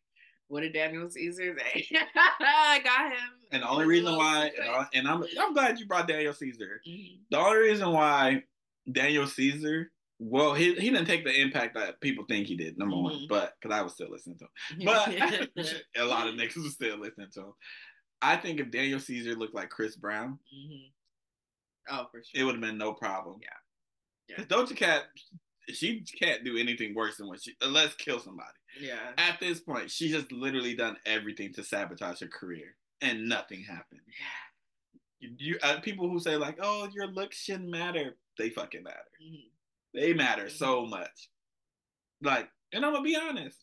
What 0.49 0.63
did 0.63 0.73
Daniel 0.73 1.09
Caesar 1.09 1.57
say? 1.57 1.87
I 2.17 2.81
got 2.83 3.13
him. 3.13 3.39
And 3.53 3.63
the 3.63 3.69
only 3.69 3.87
reason 3.87 4.17
why, 4.17 4.51
and 4.93 5.07
I'm 5.07 5.23
I'm 5.41 5.55
glad 5.55 5.79
you 5.79 5.87
brought 5.87 6.09
Daniel 6.09 6.33
Caesar. 6.33 6.81
Mm-hmm. 6.85 7.21
The 7.31 7.39
only 7.39 7.59
reason 7.59 7.93
why 7.93 8.43
Daniel 8.91 9.29
Caesar 9.29 9.93
well, 10.21 10.53
he 10.53 10.75
he 10.75 10.91
didn't 10.91 11.07
take 11.07 11.25
the 11.25 11.41
impact 11.41 11.75
that 11.75 12.01
people 12.03 12.27
think 12.29 12.47
he 12.47 12.55
did. 12.55 12.79
Number 12.79 12.95
mm-hmm. 12.95 13.05
one, 13.05 13.27
but 13.29 13.55
because 13.61 13.75
I 13.75 13.81
was 13.81 13.95
still 13.95 14.11
listening 14.11 14.39
to 14.39 14.45
him, 14.45 14.85
but 14.85 15.09
a 15.97 16.05
lot 16.05 16.29
of 16.29 16.35
niggas 16.35 16.63
was 16.63 16.75
still 16.75 16.99
listening 16.99 17.29
to 17.35 17.41
him. 17.41 17.53
I 18.21 18.37
think 18.37 18.61
if 18.61 18.71
Daniel 18.71 19.01
Caesar 19.01 19.35
looked 19.35 19.55
like 19.55 19.71
Chris 19.71 19.97
Brown, 19.97 20.39
mm-hmm. 20.55 21.97
oh 21.97 22.07
for 22.13 22.23
sure, 22.23 22.43
it 22.43 22.45
would 22.45 22.57
have 22.57 22.61
been 22.61 22.77
no 22.77 22.93
problem. 22.93 23.39
Yeah, 23.43 23.49
yeah. 24.39 24.45
Doja 24.45 24.77
Cat, 24.77 25.05
she 25.69 26.05
can't 26.19 26.45
do 26.45 26.57
anything 26.57 26.95
worse 26.95 27.17
than 27.17 27.29
what 27.29 27.43
she 27.43 27.55
unless 27.61 27.95
kill 27.95 28.19
somebody. 28.21 28.49
Yeah. 28.81 28.99
At 29.19 29.41
this 29.41 29.61
point, 29.61 29.91
she 29.91 30.11
just 30.11 30.31
literally 30.33 30.75
done 30.75 30.97
everything 31.07 31.53
to 31.55 31.65
sabotage 31.65 32.21
her 32.21 32.29
career, 32.29 32.77
and 33.01 33.29
nothing 33.29 33.63
happened. 33.63 34.01
Yeah. 34.07 35.29
You, 35.29 35.35
you 35.39 35.59
uh, 35.63 35.81
people 35.81 36.09
who 36.09 36.19
say 36.21 36.37
like, 36.37 36.59
"Oh, 36.61 36.89
your 36.93 37.07
looks 37.07 37.39
shouldn't 37.39 37.69
matter," 37.69 38.17
they 38.39 38.51
fucking 38.51 38.83
matter. 38.83 38.97
Mm-hmm 39.23 39.49
They 39.95 40.13
matter 40.15 40.49
so 40.49 40.87
much. 40.87 41.29
Like, 42.23 42.49
and 42.73 42.85
I'm 42.85 42.93
gonna 42.93 43.05
be 43.05 43.17
honest. 43.17 43.59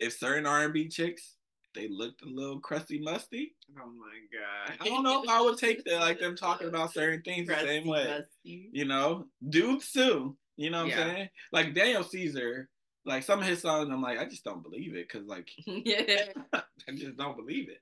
If 0.00 0.14
certain 0.14 0.44
R 0.44 0.64
and 0.64 0.72
B 0.72 0.88
chicks 0.88 1.33
they 1.74 1.88
looked 1.88 2.22
a 2.22 2.28
little 2.28 2.60
crusty 2.60 3.00
musty. 3.00 3.54
Oh 3.78 3.90
my 3.90 4.18
god! 4.32 4.78
I 4.80 4.88
don't 4.88 5.02
know 5.02 5.22
if 5.22 5.28
I 5.28 5.40
would 5.40 5.58
take 5.58 5.84
that 5.84 6.00
like 6.00 6.20
them 6.20 6.36
talking 6.36 6.68
about 6.68 6.92
certain 6.92 7.22
things 7.22 7.48
crusty, 7.48 7.66
the 7.66 7.72
same 7.72 7.86
way. 7.86 8.04
Musty. 8.04 8.70
You 8.72 8.84
know, 8.84 9.26
dudes 9.48 9.90
too. 9.92 10.36
You 10.56 10.70
know 10.70 10.84
what 10.84 10.90
yeah. 10.90 11.00
I'm 11.00 11.10
saying? 11.10 11.28
Like 11.52 11.74
Daniel 11.74 12.04
Caesar, 12.04 12.68
like 13.04 13.22
some 13.22 13.40
of 13.40 13.46
his 13.46 13.60
songs, 13.60 13.90
I'm 13.90 14.02
like, 14.02 14.18
I 14.18 14.24
just 14.24 14.44
don't 14.44 14.62
believe 14.62 14.94
it 14.94 15.08
because 15.08 15.26
like, 15.26 15.48
yeah, 15.66 16.26
I 16.52 16.92
just 16.94 17.16
don't 17.16 17.36
believe 17.36 17.68
it. 17.68 17.80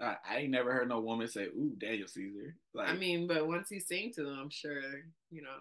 I, 0.00 0.16
I, 0.28 0.36
ain't 0.38 0.50
never 0.50 0.72
heard 0.72 0.88
no 0.88 1.00
woman 1.00 1.26
say, 1.26 1.46
"Ooh, 1.46 1.74
Daniel 1.76 2.06
Caesar." 2.06 2.54
Like, 2.72 2.88
I 2.88 2.94
mean, 2.94 3.26
but 3.26 3.48
once 3.48 3.68
he 3.68 3.80
sing 3.80 4.12
to 4.14 4.24
them, 4.24 4.38
I'm 4.40 4.50
sure 4.50 4.80
you 5.30 5.42
know. 5.42 5.58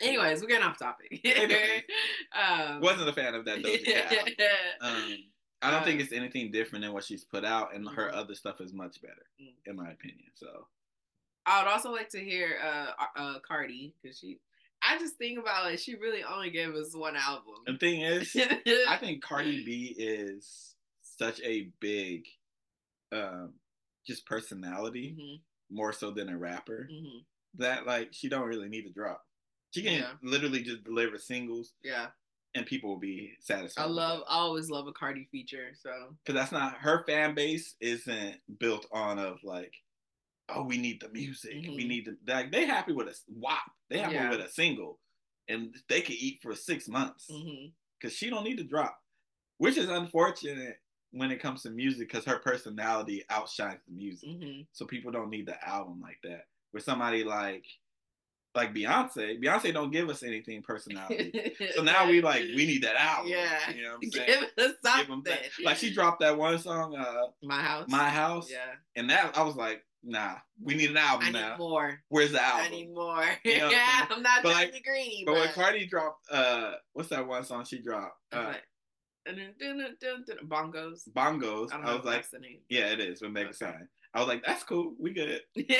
Anyways, 0.00 0.40
we're 0.40 0.48
getting 0.48 0.64
off 0.64 0.78
topic. 0.78 1.20
um, 2.32 2.80
Wasn't 2.80 3.06
a 3.06 3.12
fan 3.12 3.34
of 3.34 3.44
that 3.44 3.58
Doja 3.58 3.84
Cat. 3.84 4.28
um, 4.80 5.16
I 5.62 5.70
don't 5.70 5.82
uh, 5.82 5.84
think 5.84 6.00
it's 6.00 6.12
anything 6.12 6.50
different 6.50 6.84
than 6.84 6.92
what 6.92 7.04
she's 7.04 7.24
put 7.24 7.44
out, 7.44 7.74
and 7.74 7.88
her 7.88 8.08
mm-hmm. 8.08 8.18
other 8.18 8.34
stuff 8.34 8.60
is 8.60 8.72
much 8.72 9.00
better, 9.02 9.26
mm. 9.40 9.52
in 9.66 9.76
my 9.76 9.90
opinion. 9.90 10.30
So, 10.34 10.66
I 11.46 11.62
would 11.62 11.70
also 11.70 11.92
like 11.92 12.08
to 12.10 12.20
hear 12.20 12.58
uh, 12.64 12.92
uh 13.16 13.38
Cardi 13.46 13.94
because 14.02 14.18
she. 14.18 14.38
I 14.82 14.98
just 14.98 15.16
think 15.16 15.38
about 15.38 15.70
it. 15.70 15.78
She 15.78 15.94
really 15.96 16.24
only 16.24 16.50
gave 16.50 16.74
us 16.74 16.94
one 16.94 17.14
album. 17.14 17.52
The 17.66 17.76
thing 17.76 18.00
is, 18.00 18.34
I 18.88 18.96
think 18.96 19.22
Cardi 19.22 19.62
B 19.62 19.94
is 19.98 20.74
such 21.02 21.38
a 21.42 21.68
big, 21.80 22.24
um, 23.12 23.52
just 24.06 24.24
personality 24.24 25.14
mm-hmm. 25.20 25.76
more 25.76 25.92
so 25.92 26.10
than 26.10 26.30
a 26.30 26.38
rapper. 26.38 26.88
Mm-hmm. 26.90 27.18
That 27.58 27.86
like 27.86 28.10
she 28.12 28.30
don't 28.30 28.48
really 28.48 28.70
need 28.70 28.84
to 28.84 28.90
drop. 28.90 29.22
She 29.72 29.82
can 29.82 29.98
yeah. 29.98 30.12
literally 30.22 30.62
just 30.62 30.82
deliver 30.82 31.18
singles. 31.18 31.74
Yeah 31.82 32.06
and 32.54 32.66
people 32.66 32.90
will 32.90 32.98
be 32.98 33.32
satisfied. 33.40 33.82
I 33.82 33.86
love, 33.86 34.22
I 34.28 34.38
always 34.38 34.70
love 34.70 34.86
a 34.86 34.92
Cardi 34.92 35.28
feature. 35.30 35.68
So 35.80 35.90
because 36.24 36.38
that's 36.38 36.52
not 36.52 36.74
her 36.78 37.04
fan 37.06 37.34
base 37.34 37.74
isn't 37.80 38.36
built 38.58 38.86
on 38.92 39.18
of 39.18 39.38
like, 39.44 39.72
oh, 40.48 40.64
we 40.64 40.78
need 40.78 41.00
the 41.00 41.08
music, 41.10 41.54
mm-hmm. 41.54 41.76
we 41.76 41.86
need 41.86 42.06
the 42.06 42.32
like 42.32 42.50
they 42.50 42.66
happy 42.66 42.92
with 42.92 43.08
a 43.08 43.14
WAP, 43.28 43.60
they 43.88 43.98
happy 43.98 44.14
yeah. 44.14 44.30
with 44.30 44.40
a 44.40 44.48
single, 44.48 44.98
and 45.48 45.74
they 45.88 46.00
could 46.00 46.16
eat 46.16 46.40
for 46.42 46.54
six 46.54 46.88
months 46.88 47.26
because 47.26 47.42
mm-hmm. 47.44 48.08
she 48.08 48.30
don't 48.30 48.44
need 48.44 48.58
to 48.58 48.64
drop, 48.64 48.98
which 49.58 49.76
is 49.76 49.88
unfortunate 49.88 50.76
when 51.12 51.30
it 51.30 51.42
comes 51.42 51.62
to 51.62 51.70
music 51.70 52.08
because 52.08 52.24
her 52.24 52.38
personality 52.38 53.24
outshines 53.30 53.80
the 53.86 53.94
music, 53.94 54.28
mm-hmm. 54.28 54.62
so 54.72 54.86
people 54.86 55.12
don't 55.12 55.30
need 55.30 55.46
the 55.46 55.68
album 55.68 56.00
like 56.00 56.18
that. 56.24 56.46
With 56.72 56.84
somebody 56.84 57.24
like 57.24 57.64
like 58.54 58.74
Beyonce. 58.74 59.42
Beyonce 59.42 59.72
don't 59.72 59.90
give 59.90 60.08
us 60.08 60.22
anything 60.22 60.62
personality. 60.62 61.54
so 61.74 61.82
now 61.82 62.08
we 62.08 62.20
like 62.20 62.42
we 62.42 62.66
need 62.66 62.82
that 62.82 62.96
album. 62.96 63.30
Yeah. 63.30 63.70
You 63.74 63.82
know 63.82 63.90
what 63.90 64.04
I'm 64.04 64.10
saying? 64.10 64.44
Give 64.56 64.66
us 64.66 64.74
something. 64.84 65.22
Give 65.24 65.64
like 65.64 65.76
she 65.76 65.92
dropped 65.92 66.20
that 66.20 66.36
one 66.36 66.58
song, 66.58 66.96
uh 66.96 67.28
My 67.42 67.60
House. 67.62 67.88
My 67.88 68.08
House. 68.08 68.50
Yeah. 68.50 68.74
And 68.96 69.08
that 69.10 69.36
I 69.36 69.42
was 69.42 69.56
like, 69.56 69.84
nah, 70.02 70.34
we 70.62 70.74
need 70.74 70.90
an 70.90 70.96
album 70.96 71.28
I 71.28 71.32
now. 71.32 71.56
more. 71.58 72.00
Where's 72.08 72.32
the 72.32 72.42
album? 72.42 72.66
I 72.66 72.70
need 72.70 72.92
more. 72.92 73.24
You 73.44 73.58
know 73.58 73.70
yeah, 73.70 74.06
I'm, 74.08 74.12
I'm 74.16 74.22
not 74.22 74.42
but 74.42 74.52
like, 74.52 74.74
agree. 74.74 75.22
But, 75.26 75.34
but 75.34 75.40
when 75.40 75.52
Cardi 75.52 75.86
dropped 75.86 76.26
uh 76.30 76.72
what's 76.92 77.10
that 77.10 77.26
one 77.26 77.44
song 77.44 77.64
she 77.64 77.80
dropped? 77.80 78.16
Uh, 78.32 78.54
bongos. 79.28 81.08
Bongos. 81.14 81.72
I, 81.72 81.80
I 81.82 81.94
was 81.94 82.04
like, 82.04 82.24
yeah, 82.68 82.86
it 82.86 83.00
is 83.00 83.22
with 83.22 83.30
Megan 83.30 83.52
okay. 83.62 83.74
I 84.12 84.18
was 84.18 84.28
like, 84.28 84.42
that's 84.44 84.64
cool. 84.64 84.94
We 84.98 85.12
good. 85.12 85.40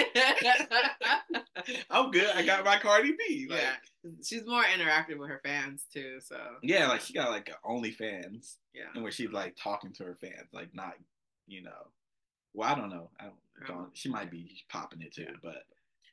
I'm 1.90 2.10
good. 2.10 2.30
I 2.34 2.44
got 2.44 2.64
my 2.64 2.78
Cardi 2.78 3.12
B. 3.18 3.48
Like, 3.50 3.60
yeah. 3.60 4.10
She's 4.24 4.46
more 4.46 4.62
interactive 4.62 5.18
with 5.18 5.28
her 5.28 5.40
fans 5.44 5.86
too. 5.92 6.20
So 6.20 6.36
Yeah, 6.62 6.88
like 6.88 7.00
she 7.00 7.12
got 7.12 7.30
like 7.30 7.50
OnlyFans. 7.64 8.56
Yeah. 8.72 8.84
And 8.94 9.02
where 9.02 9.12
she's 9.12 9.32
like 9.32 9.56
talking 9.60 9.92
to 9.94 10.04
her 10.04 10.16
fans, 10.20 10.48
like 10.52 10.68
not, 10.74 10.94
you 11.46 11.62
know. 11.62 11.88
Well, 12.54 12.70
I 12.70 12.74
don't 12.76 12.90
know. 12.90 13.10
I 13.18 13.24
don't, 13.24 13.34
don't 13.66 13.88
she 13.94 14.08
might 14.08 14.30
be 14.30 14.62
popping 14.68 15.02
it 15.02 15.14
too, 15.14 15.26
but 15.42 15.64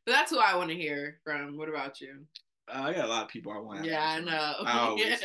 But 0.06 0.14
that's 0.14 0.32
who 0.32 0.40
I 0.40 0.56
want 0.56 0.70
to 0.70 0.76
hear 0.76 1.20
from. 1.24 1.56
What 1.58 1.70
about 1.70 2.02
you? 2.02 2.26
I 2.70 2.94
got 2.94 3.06
a 3.06 3.08
lot 3.08 3.24
of 3.24 3.30
people 3.30 3.52
I 3.54 3.60
want. 3.60 3.86
Yeah, 3.86 4.04
I 4.04 4.20
know. 4.20 4.54
I 4.66 4.80
always, 4.80 5.24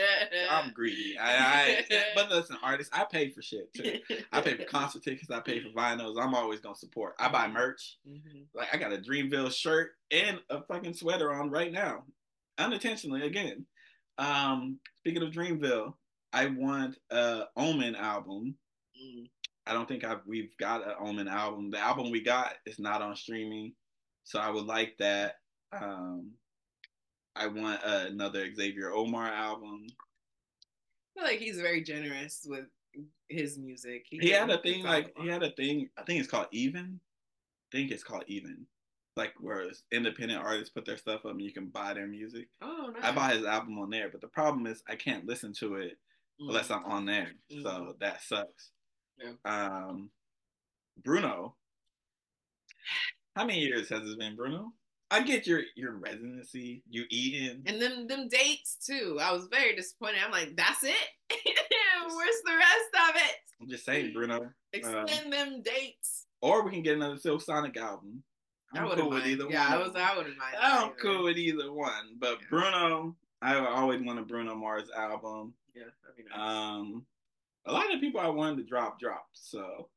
I'm 0.49 0.70
greedy. 0.75 1.16
I, 1.18 1.84
I, 1.90 2.04
but 2.14 2.30
listen, 2.30 2.56
artists, 2.62 2.92
I 2.96 3.04
pay 3.04 3.30
for 3.30 3.42
shit 3.42 3.72
too. 3.75 3.99
I 4.32 4.40
pay 4.40 4.56
for 4.56 4.64
concert 4.70 5.02
tickets. 5.02 5.30
I 5.30 5.40
pay 5.40 5.61
for 5.61 5.70
vinyls. 5.70 6.22
I'm 6.22 6.34
always 6.34 6.61
gonna 6.61 6.76
support. 6.76 7.14
I 7.18 7.28
buy 7.28 7.49
merch. 7.49 7.99
Mm-hmm. 8.08 8.42
Like 8.54 8.68
I 8.72 8.76
got 8.76 8.92
a 8.92 8.99
Dreamville 8.99 9.52
shirt 9.52 9.92
and 10.11 10.38
a 10.50 10.62
fucking 10.62 10.94
sweater 10.94 11.32
on 11.32 11.50
right 11.50 11.72
now, 11.72 12.04
unintentionally 12.58 13.22
again. 13.22 13.66
Um, 14.18 14.78
speaking 14.99 15.22
of 15.22 15.30
Dreamville, 15.30 15.94
I 16.32 16.46
want 16.46 16.96
a 17.11 17.44
Omen 17.56 17.96
album. 17.96 18.54
Mm. 19.02 19.28
I 19.66 19.72
don't 19.72 19.88
think 19.88 20.04
I've 20.04 20.20
we've 20.26 20.56
got 20.58 20.87
an 20.87 20.94
Omen 21.00 21.28
album. 21.28 21.70
The 21.70 21.78
album 21.78 22.11
we 22.11 22.22
got 22.22 22.54
is 22.66 22.78
not 22.78 23.02
on 23.02 23.16
streaming, 23.16 23.72
so 24.25 24.38
I 24.38 24.50
would 24.50 24.66
like 24.66 24.96
that. 24.99 25.37
Um, 25.72 26.32
I 27.34 27.46
want 27.46 27.80
uh, 27.84 28.06
another 28.08 28.52
Xavier 28.54 28.92
Omar 28.92 29.28
album. 29.28 29.86
I 29.88 31.20
feel 31.20 31.30
like 31.30 31.40
he's 31.40 31.60
very 31.60 31.82
generous 31.82 32.46
with 32.46 32.66
his 33.28 33.58
music. 33.58 34.06
He, 34.08 34.18
he 34.18 34.30
had 34.30 34.50
a 34.50 34.58
thing 34.58 34.84
like 34.84 35.12
he 35.18 35.28
had 35.28 35.42
a 35.42 35.50
thing. 35.50 35.88
I 35.98 36.02
think 36.02 36.20
it's 36.20 36.30
called 36.30 36.48
Even. 36.52 37.00
I 37.72 37.76
think 37.76 37.90
it's 37.90 38.04
called 38.04 38.24
Even. 38.26 38.66
Like 39.16 39.34
where 39.40 39.66
independent 39.90 40.42
artists 40.42 40.72
put 40.72 40.86
their 40.86 40.96
stuff 40.96 41.26
up 41.26 41.32
and 41.32 41.42
you 41.42 41.52
can 41.52 41.66
buy 41.66 41.92
their 41.92 42.06
music. 42.06 42.48
Oh, 42.62 42.92
nice. 42.94 43.04
I 43.04 43.12
buy 43.12 43.34
his 43.34 43.44
album 43.44 43.78
on 43.78 43.90
there, 43.90 44.08
but 44.10 44.22
the 44.22 44.28
problem 44.28 44.66
is 44.66 44.82
I 44.88 44.96
can't 44.96 45.26
listen 45.26 45.52
to 45.54 45.76
it 45.76 45.98
mm. 46.40 46.48
unless 46.48 46.70
I'm 46.70 46.84
on 46.86 47.04
there. 47.04 47.32
Mm. 47.52 47.62
So 47.62 47.96
that 48.00 48.22
sucks. 48.22 48.70
Yeah. 49.22 49.32
Um, 49.44 50.10
Bruno. 51.02 51.56
How 53.36 53.44
many 53.44 53.60
years 53.60 53.88
has 53.90 54.08
it 54.08 54.18
been, 54.18 54.36
Bruno? 54.36 54.72
I 55.12 55.23
get 55.23 55.47
your 55.47 55.61
your 55.76 55.92
residency, 55.92 56.83
you 56.88 57.04
eating, 57.11 57.62
and 57.66 57.81
then 57.81 58.07
them 58.07 58.28
dates 58.28 58.76
too. 58.85 59.19
I 59.21 59.31
was 59.33 59.47
very 59.50 59.76
disappointed. 59.76 60.21
I'm 60.25 60.33
like, 60.33 60.57
that's 60.57 60.83
it. 60.83 60.95
Where's 61.31 62.42
the 62.45 62.57
rest 62.57 63.11
of 63.11 63.16
it? 63.16 63.37
I'm 63.61 63.69
just 63.69 63.85
saying, 63.85 64.14
Bruno. 64.14 64.50
Extend 64.73 65.25
um, 65.26 65.31
them 65.31 65.62
dates. 65.62 66.26
Or 66.40 66.64
we 66.64 66.71
can 66.71 66.83
get 66.83 66.97
another 66.97 67.19
Silk 67.19 67.42
Sonic 67.42 67.76
album. 67.76 68.23
I'm 68.75 68.88
cool 68.88 69.11
mind. 69.11 69.14
with 69.14 69.26
either 69.26 69.50
yeah, 69.50 69.69
one. 69.69 69.71
Yeah, 69.71 69.75
I 69.75 69.87
was. 69.87 69.97
I 69.97 70.16
wouldn't 70.16 70.38
mind. 70.38 70.57
I'm 70.59 70.85
either. 70.87 70.95
cool 71.00 71.25
with 71.25 71.37
either 71.37 71.71
one. 71.71 72.16
But 72.19 72.38
yeah. 72.40 72.47
Bruno, 72.49 73.16
I 73.42 73.59
always 73.59 74.02
want 74.02 74.19
a 74.19 74.23
Bruno 74.23 74.54
Mars 74.54 74.88
album. 74.97 75.52
Yeah, 75.75 75.85
that'd 76.02 76.16
be 76.16 76.25
nice. 76.25 76.38
Um, 76.38 77.04
a 77.66 77.73
lot 77.73 77.92
of 77.92 78.00
people 78.00 78.21
I 78.21 78.28
wanted 78.28 78.57
to 78.57 78.64
drop 78.64 78.99
dropped. 78.99 79.38
So, 79.38 79.88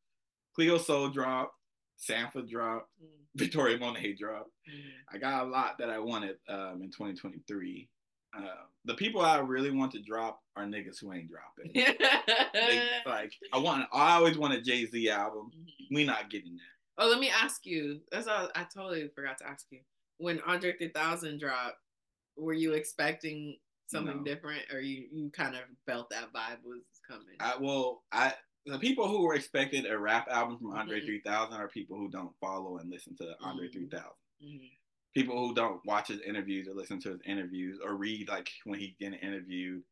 Cleo 0.55 0.77
Sol 0.77 1.07
dropped. 1.07 1.54
Sampha 1.97 2.47
dropped. 2.47 2.89
Mm. 3.01 3.07
Victoria 3.35 3.77
Monet 3.77 4.13
dropped. 4.13 4.51
Mm-hmm. 4.69 5.15
I 5.15 5.17
got 5.17 5.45
a 5.45 5.49
lot 5.49 5.77
that 5.79 5.89
I 5.89 5.99
wanted 5.99 6.37
um, 6.47 6.79
in 6.81 6.89
2023. 6.89 7.89
Uh, 8.37 8.41
the 8.85 8.93
people 8.93 9.21
I 9.21 9.39
really 9.39 9.71
want 9.71 9.91
to 9.93 10.01
drop 10.01 10.41
are 10.55 10.65
niggas 10.65 10.99
who 11.01 11.13
ain't 11.13 11.29
dropping. 11.29 11.71
they, 12.53 12.83
like 13.05 13.33
I 13.53 13.57
want, 13.57 13.87
I 13.93 14.15
always 14.15 14.37
want 14.37 14.53
a 14.53 14.61
Jay 14.61 14.85
Z 14.85 15.09
album. 15.09 15.51
Mm-hmm. 15.53 15.95
We 15.95 16.05
not 16.05 16.29
getting 16.29 16.55
that. 16.55 17.03
Oh, 17.03 17.09
let 17.09 17.19
me 17.19 17.29
ask 17.29 17.65
you. 17.65 17.99
That's 18.11 18.27
all. 18.27 18.49
I 18.55 18.65
totally 18.73 19.09
forgot 19.13 19.37
to 19.39 19.47
ask 19.47 19.65
you. 19.69 19.79
When 20.17 20.39
Andre 20.47 20.77
3000 20.77 21.39
dropped, 21.39 21.77
were 22.37 22.53
you 22.53 22.73
expecting 22.73 23.57
something 23.87 24.17
no. 24.17 24.23
different, 24.23 24.61
or 24.73 24.79
you 24.79 25.07
you 25.11 25.29
kind 25.29 25.55
of 25.55 25.61
felt 25.85 26.09
that 26.09 26.33
vibe 26.33 26.63
was 26.63 26.83
coming? 27.07 27.35
I 27.39 27.55
well, 27.59 28.03
I 28.11 28.33
the 28.65 28.79
people 28.79 29.07
who 29.07 29.23
were 29.23 29.35
expecting 29.35 29.85
a 29.85 29.97
rap 29.97 30.27
album 30.29 30.57
from 30.57 30.71
Andre 30.71 30.99
mm-hmm. 30.99 31.07
3000 31.07 31.53
are 31.55 31.67
people 31.67 31.97
who 31.97 32.09
don't 32.09 32.35
follow 32.41 32.77
and 32.77 32.89
listen 32.89 33.15
to 33.17 33.35
Andre 33.41 33.67
mm-hmm. 33.67 33.79
3000. 33.79 34.05
Mm-hmm. 34.43 34.65
People 35.13 35.47
who 35.47 35.53
don't 35.53 35.79
watch 35.85 36.09
his 36.09 36.19
interviews 36.21 36.67
or 36.67 36.73
listen 36.73 36.99
to 37.01 37.11
his 37.11 37.21
interviews 37.25 37.79
or 37.83 37.95
read 37.95 38.27
like 38.27 38.49
when 38.65 38.79
he 38.79 38.95
getting 38.99 39.19
interviewed. 39.19 39.83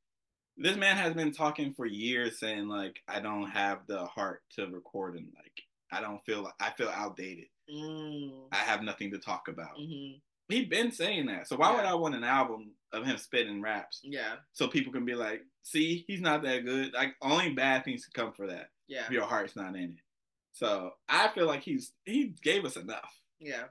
This 0.58 0.76
man 0.76 0.98
has 0.98 1.14
been 1.14 1.32
talking 1.32 1.74
for 1.74 1.86
years 1.86 2.40
saying 2.40 2.68
like 2.68 3.00
I 3.08 3.20
don't 3.20 3.50
have 3.50 3.80
the 3.88 4.06
heart 4.06 4.42
to 4.56 4.68
record 4.68 5.16
and 5.16 5.28
like 5.36 5.64
I 5.92 6.02
don't 6.02 6.24
feel 6.26 6.52
I 6.60 6.72
feel 6.72 6.90
outdated. 6.90 7.46
Mm. 7.74 8.48
I 8.52 8.58
have 8.58 8.82
nothing 8.82 9.12
to 9.12 9.20
talk 9.20 9.48
about. 9.48 9.78
Mm-hmm. 9.80 10.18
He 10.50 10.66
been 10.66 10.92
saying 10.92 11.28
that. 11.28 11.48
So 11.48 11.56
why 11.56 11.70
yeah. 11.70 11.78
would 11.78 11.86
I 11.86 11.94
want 11.94 12.16
an 12.16 12.24
album 12.24 12.72
of 12.92 13.06
him 13.06 13.18
spitting 13.18 13.62
raps? 13.62 14.02
Yeah. 14.04 14.36
So 14.52 14.68
people 14.68 14.92
can 14.92 15.06
be 15.06 15.16
like, 15.16 15.42
see, 15.64 16.04
he's 16.08 16.22
not 16.22 16.44
that 16.44 16.66
good. 16.66 16.94
Like 16.94 17.16
only 17.22 17.50
bad 17.54 17.84
things 17.84 18.06
can 18.06 18.24
come 18.26 18.34
for 18.34 18.48
that. 18.48 18.70
Yeah. 18.88 19.06
If 19.06 19.12
your 19.12 19.24
heart's 19.26 19.56
not 19.56 19.76
in 19.76 19.84
it. 19.84 20.04
So 20.52 20.92
I 21.10 21.30
feel 21.30 21.48
like 21.48 21.64
he's 21.64 21.92
he 22.06 22.36
gave 22.44 22.64
us 22.66 22.76
enough. 22.78 23.12
Yeah. 23.40 23.64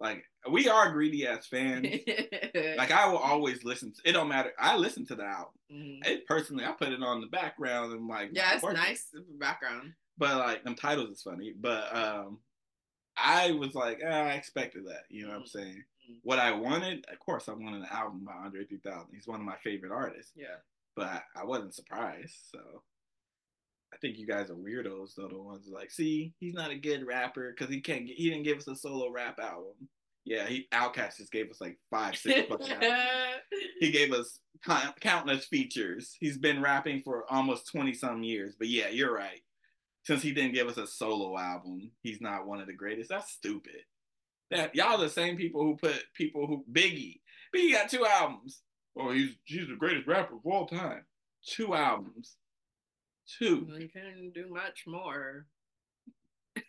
Like 0.00 0.24
we 0.50 0.68
are 0.68 0.90
greedy 0.90 1.26
as 1.26 1.46
fans. 1.46 1.86
like 2.76 2.90
I 2.90 3.08
will 3.08 3.18
always 3.18 3.62
listen. 3.64 3.92
To, 3.92 4.00
it 4.08 4.12
don't 4.12 4.28
matter. 4.28 4.52
I 4.58 4.76
listen 4.76 5.06
to 5.06 5.14
the 5.14 5.24
album. 5.24 5.52
Mm-hmm. 5.72 6.10
It 6.12 6.26
personally, 6.26 6.64
I 6.64 6.72
put 6.72 6.88
it 6.88 7.02
on 7.02 7.20
the 7.20 7.28
background 7.28 7.92
and 7.92 8.08
like 8.08 8.30
yeah, 8.32 8.54
it's 8.54 8.64
nice 8.64 9.06
background. 9.38 9.92
But 10.18 10.36
like 10.38 10.64
them 10.64 10.74
titles 10.74 11.10
is 11.10 11.22
funny. 11.22 11.52
But 11.58 11.94
um, 11.96 12.38
I 13.16 13.52
was 13.52 13.74
like, 13.74 14.00
eh, 14.02 14.08
I 14.08 14.32
expected 14.32 14.86
that. 14.86 15.04
You 15.08 15.22
know 15.24 15.28
what 15.28 15.36
I'm 15.36 15.42
Mm-hmm. 15.42 15.58
saying? 15.58 15.84
What 16.22 16.38
I 16.38 16.52
wanted, 16.52 17.06
of 17.10 17.18
course, 17.18 17.48
I 17.48 17.52
wanted 17.52 17.80
an 17.82 17.88
album 17.90 18.24
by 18.26 18.32
Andre 18.32 18.66
3000. 18.66 19.06
He's 19.14 19.26
one 19.26 19.40
of 19.40 19.46
my 19.46 19.56
favorite 19.64 19.92
artists, 19.92 20.32
Yeah. 20.36 20.56
But 20.96 21.06
I, 21.06 21.20
I 21.36 21.44
wasn't 21.44 21.74
surprised. 21.74 22.34
So 22.52 22.60
I 23.92 23.96
think 23.98 24.18
you 24.18 24.26
guys 24.26 24.50
are 24.50 24.54
weirdos, 24.54 25.14
though. 25.16 25.28
The 25.28 25.40
ones 25.40 25.68
like, 25.72 25.90
see, 25.90 26.32
he's 26.40 26.54
not 26.54 26.70
a 26.70 26.78
good 26.78 27.06
rapper 27.06 27.54
because 27.56 27.72
he 27.72 27.80
can't. 27.80 28.06
Get, 28.06 28.16
he 28.16 28.30
didn't 28.30 28.44
give 28.44 28.58
us 28.58 28.68
a 28.68 28.76
solo 28.76 29.10
rap 29.10 29.38
album. 29.38 29.88
Yeah, 30.24 30.46
he 30.46 30.66
Outkast 30.72 31.18
just 31.18 31.30
gave 31.30 31.50
us 31.50 31.60
like 31.60 31.78
five, 31.90 32.16
six 32.16 32.50
albums. 32.50 32.70
He 33.80 33.90
gave 33.90 34.12
us 34.12 34.38
count- 34.64 34.98
countless 35.00 35.44
features. 35.46 36.16
He's 36.18 36.38
been 36.38 36.62
rapping 36.62 37.02
for 37.04 37.30
almost 37.30 37.70
twenty 37.70 37.92
some 37.92 38.22
years. 38.22 38.54
But 38.58 38.68
yeah, 38.68 38.88
you're 38.88 39.14
right. 39.14 39.40
Since 40.04 40.22
he 40.22 40.32
didn't 40.32 40.54
give 40.54 40.68
us 40.68 40.76
a 40.76 40.86
solo 40.86 41.38
album, 41.38 41.90
he's 42.02 42.20
not 42.20 42.46
one 42.46 42.60
of 42.60 42.66
the 42.66 42.72
greatest. 42.72 43.10
That's 43.10 43.30
stupid. 43.30 43.82
That 44.50 44.74
y'all 44.74 44.98
the 44.98 45.08
same 45.08 45.36
people 45.36 45.62
who 45.62 45.76
put 45.76 46.02
people 46.14 46.46
who 46.46 46.64
Biggie. 46.72 47.20
Biggie 47.54 47.72
got 47.72 47.90
two 47.90 48.06
albums. 48.06 48.60
Oh, 48.96 49.10
he's 49.10 49.30
he's 49.44 49.68
the 49.68 49.76
greatest 49.76 50.06
rapper 50.06 50.34
of 50.36 50.40
all 50.44 50.66
time. 50.66 51.04
Two 51.46 51.74
albums. 51.74 52.36
Two. 53.38 53.66
You 53.78 53.88
couldn't 53.88 54.32
do 54.34 54.48
much 54.48 54.84
more. 54.86 55.46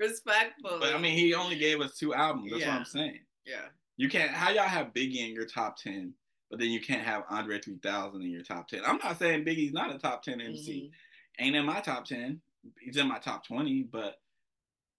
Respectful. 0.00 0.78
But 0.80 0.94
I 0.94 0.98
mean, 0.98 1.16
he 1.16 1.34
only 1.34 1.56
gave 1.56 1.80
us 1.80 1.96
two 1.96 2.14
albums. 2.14 2.50
That's 2.52 2.64
what 2.66 2.74
I'm 2.74 2.84
saying. 2.84 3.20
yeah. 3.46 3.66
You 3.96 4.08
can't. 4.08 4.32
How 4.32 4.50
y'all 4.50 4.64
have 4.64 4.92
Biggie 4.92 5.18
in 5.28 5.32
your 5.34 5.46
top 5.46 5.76
ten, 5.76 6.14
but 6.50 6.58
then 6.58 6.70
you 6.70 6.80
can't 6.80 7.02
have 7.04 7.22
Andre 7.30 7.60
3000 7.60 8.20
in 8.22 8.28
your 8.30 8.42
top 8.42 8.66
ten. 8.66 8.80
I'm 8.84 8.98
not 8.98 9.20
saying 9.20 9.44
Biggie's 9.44 9.72
not 9.72 9.94
a 9.94 9.98
top 9.98 10.24
ten 10.24 10.40
MC. 10.40 10.90
Mhm. 11.38 11.44
Ain't 11.46 11.54
in 11.56 11.64
my 11.64 11.80
top 11.80 12.04
ten. 12.04 12.40
He's 12.80 12.96
in 12.96 13.06
my 13.06 13.18
top 13.20 13.46
twenty, 13.46 13.84
but 13.84 14.16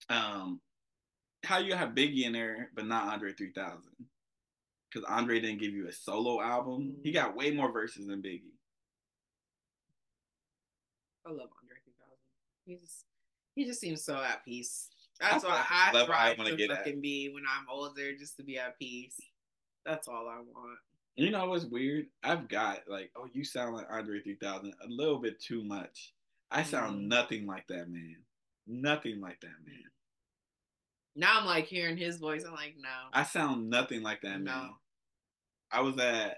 um, 0.10 0.62
how 1.44 1.58
you 1.58 1.76
have 1.76 1.90
Biggie 1.90 2.24
in 2.24 2.32
there 2.34 2.70
but 2.74 2.86
not 2.86 3.12
Andre 3.12 3.34
3000? 3.34 3.82
Because 4.96 5.10
Andre 5.12 5.42
didn't 5.42 5.60
give 5.60 5.74
you 5.74 5.90
a 5.90 5.92
solo 5.92 6.42
album. 6.42 6.96
He 7.04 7.12
got 7.12 7.36
way 7.36 7.52
more 7.52 7.70
verses 7.70 8.08
than 8.08 8.22
Biggie. 8.22 8.54
I 11.26 11.32
love 11.32 11.50
Andre 11.62 11.76
3000. 11.84 12.18
He 12.66 12.76
just 12.78 13.04
he 13.56 13.66
just 13.66 13.82
seems 13.82 14.06
so 14.06 14.16
at 14.24 14.46
peace. 14.46 14.88
That's 15.20 15.44
That's 15.44 15.44
what 15.44 15.66
I 15.70 15.92
level 15.92 16.14
I 16.14 16.34
wanna 16.38 16.52
to 16.52 16.56
get 16.56 16.72
at. 16.72 17.02
be 17.02 17.30
when 17.34 17.44
I'm 17.44 17.66
older, 17.70 18.16
just 18.16 18.38
to 18.38 18.44
be 18.44 18.58
at 18.58 18.80
peace. 18.80 19.20
That's 19.86 20.08
all 20.08 20.30
I 20.30 20.38
want. 20.38 20.80
You 21.18 21.30
know 21.30 21.46
what's 21.48 21.66
weird? 21.66 22.06
I've 22.24 22.48
got 22.48 22.84
like, 22.88 23.12
oh, 23.18 23.28
you 23.34 23.44
sound 23.44 23.76
like 23.76 23.88
Andre 23.90 24.22
3000 24.22 24.74
a 24.82 24.88
little 24.88 25.20
bit 25.20 25.42
too 25.42 25.62
much. 25.64 26.14
I 26.52 26.64
sound 26.64 27.02
Mhm. 27.02 27.08
nothing 27.08 27.46
like 27.46 27.68
that 27.68 27.90
man. 27.90 28.24
Nothing 28.66 29.20
like 29.20 29.42
that 29.42 29.66
man. 29.66 29.84
Now 31.18 31.40
I'm 31.40 31.46
like 31.46 31.66
hearing 31.66 31.98
his 31.98 32.18
voice. 32.18 32.46
I'm 32.46 32.54
like, 32.54 32.76
no. 32.78 33.10
I 33.12 33.24
sound 33.24 33.70
nothing 33.70 34.02
like 34.04 34.22
that 34.22 34.40
No. 34.40 34.52
man. 34.54 34.74
I 35.72 35.82
was 35.82 35.98
at, 36.00 36.38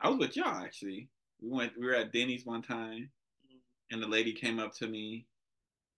I 0.00 0.08
was 0.08 0.18
with 0.18 0.36
y'all 0.36 0.62
actually. 0.64 1.08
We 1.40 1.50
went, 1.50 1.72
we 1.78 1.86
were 1.86 1.94
at 1.94 2.12
Denny's 2.12 2.46
one 2.46 2.62
time, 2.62 3.10
and 3.90 4.02
the 4.02 4.06
lady 4.06 4.32
came 4.32 4.58
up 4.58 4.72
to 4.76 4.86
me, 4.86 5.26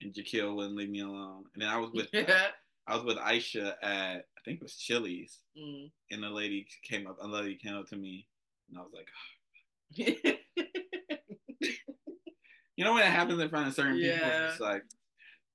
and 0.02 0.12
Jaquil 0.12 0.54
wouldn't 0.57 0.76
leave 0.76 0.90
me 0.90 1.00
alone. 1.00 1.45
And 1.54 1.62
then 1.62 1.69
I 1.69 1.76
was 1.76 1.90
with, 1.93 2.09
I 2.14 2.50
was 2.95 3.04
with 3.04 3.19
Aisha 3.19 3.75
at, 3.83 4.16
I 4.16 4.40
think 4.45 4.59
it 4.59 4.62
was 4.62 4.76
Chili's, 4.76 5.40
Mm. 5.59 5.90
and 6.11 6.23
the 6.23 6.31
lady 6.31 6.66
came 6.83 7.07
up, 7.07 7.16
a 7.21 7.26
lady 7.26 7.57
came 7.57 7.75
up 7.75 7.87
to 7.88 7.97
me, 7.97 8.26
and 8.69 8.78
I 8.78 8.83
was 8.83 8.93
like, 8.93 9.09
you 12.76 12.85
know 12.85 12.95
when 12.95 13.02
it 13.02 13.11
happens 13.11 13.40
in 13.40 13.49
front 13.49 13.69
of 13.69 13.75
certain 13.75 13.95
people, 13.95 14.16
Yeah. 14.16 14.50
it's 14.50 14.61
like 14.61 14.83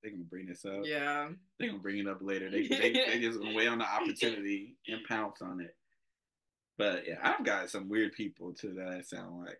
they're 0.02 0.12
gonna 0.12 0.24
bring 0.24 0.46
this 0.46 0.64
up. 0.66 0.82
yeah. 0.86 1.28
They're 1.58 1.70
gonna 1.70 1.82
bring 1.82 1.98
it 1.98 2.08
up 2.08 2.20
later. 2.22 2.50
They 2.50 2.68
they, 2.68 2.92
they 2.94 3.20
just 3.20 3.40
gonna 3.40 3.54
wait 3.56 3.68
on 3.68 3.80
the 3.80 3.86
opportunity 3.86 4.78
and 4.88 5.04
pounce 5.08 5.42
on 5.42 5.60
it. 5.62 5.76
But 6.80 7.04
yeah, 7.06 7.18
I've 7.22 7.46
got 7.46 7.70
some 7.70 7.90
weird 7.90 8.14
people 8.14 8.54
too 8.54 8.74
that 8.76 8.88
I 8.88 9.02
sound 9.02 9.46
like 9.46 9.60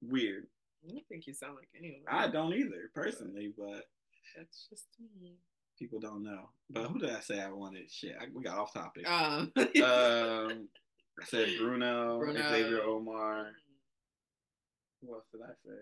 weird. 0.00 0.46
I 0.82 0.92
don't 0.92 1.06
think 1.08 1.26
you 1.26 1.34
sound 1.34 1.56
like 1.56 1.68
anyone. 1.78 2.00
I 2.08 2.26
don't 2.28 2.54
either 2.54 2.90
personally, 2.94 3.52
but 3.56 3.84
That's 4.34 4.66
just 4.70 4.86
me. 5.22 5.34
people 5.78 6.00
don't 6.00 6.24
know. 6.24 6.48
But 6.70 6.86
who 6.86 6.98
did 6.98 7.10
I 7.10 7.20
say 7.20 7.40
I 7.40 7.50
wanted? 7.50 7.90
Shit, 7.90 8.16
I, 8.18 8.24
we 8.34 8.42
got 8.42 8.56
off 8.58 8.72
topic. 8.72 9.06
Um, 9.08 9.52
um, 9.56 10.68
I 11.20 11.24
said 11.26 11.50
Bruno, 11.58 12.18
Bruno. 12.18 12.40
Xavier 12.50 12.82
Omar. 12.82 13.50
Else 15.06 15.24
did 15.30 15.42
I 15.42 15.52
say? 15.66 15.78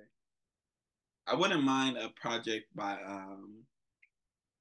I 1.29 1.37
wouldn't 1.37 1.63
mind 1.63 1.97
a 1.97 2.09
project 2.21 2.67
by 2.75 2.95
um, 3.07 3.63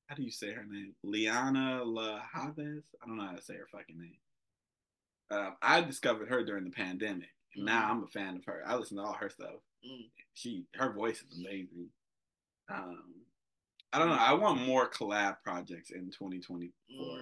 how 0.05 0.13
do 0.13 0.21
you 0.21 0.29
say 0.29 0.51
her 0.51 0.65
name? 0.69 0.93
Liana 1.03 1.83
La. 1.83 2.21
I 2.35 2.45
don't 2.55 2.83
know 3.17 3.25
how 3.25 3.31
to 3.31 3.41
say 3.41 3.55
her 3.55 3.67
fucking 3.71 3.97
name. 3.97 4.17
Um, 5.31 5.55
I 5.61 5.81
discovered 5.81 6.29
her 6.29 6.43
during 6.43 6.65
the 6.65 6.71
pandemic. 6.71 7.29
And 7.55 7.65
now 7.65 7.89
I'm 7.89 8.03
a 8.03 8.07
fan 8.07 8.37
of 8.37 8.45
her. 8.45 8.63
I 8.65 8.75
listen 8.75 8.97
to 8.97 9.03
all 9.03 9.13
her 9.13 9.29
stuff. 9.29 9.61
Mm. 9.85 10.09
She, 10.33 10.65
her 10.75 10.93
voice 10.93 11.21
is 11.21 11.39
amazing. 11.39 11.87
Um, 12.69 13.15
I 13.93 13.99
don't 13.99 14.09
know. 14.09 14.15
I 14.15 14.33
want 14.33 14.61
more 14.61 14.89
collab 14.89 15.37
projects 15.43 15.91
in 15.91 16.05
2024. 16.11 16.71
Mm. 17.05 17.21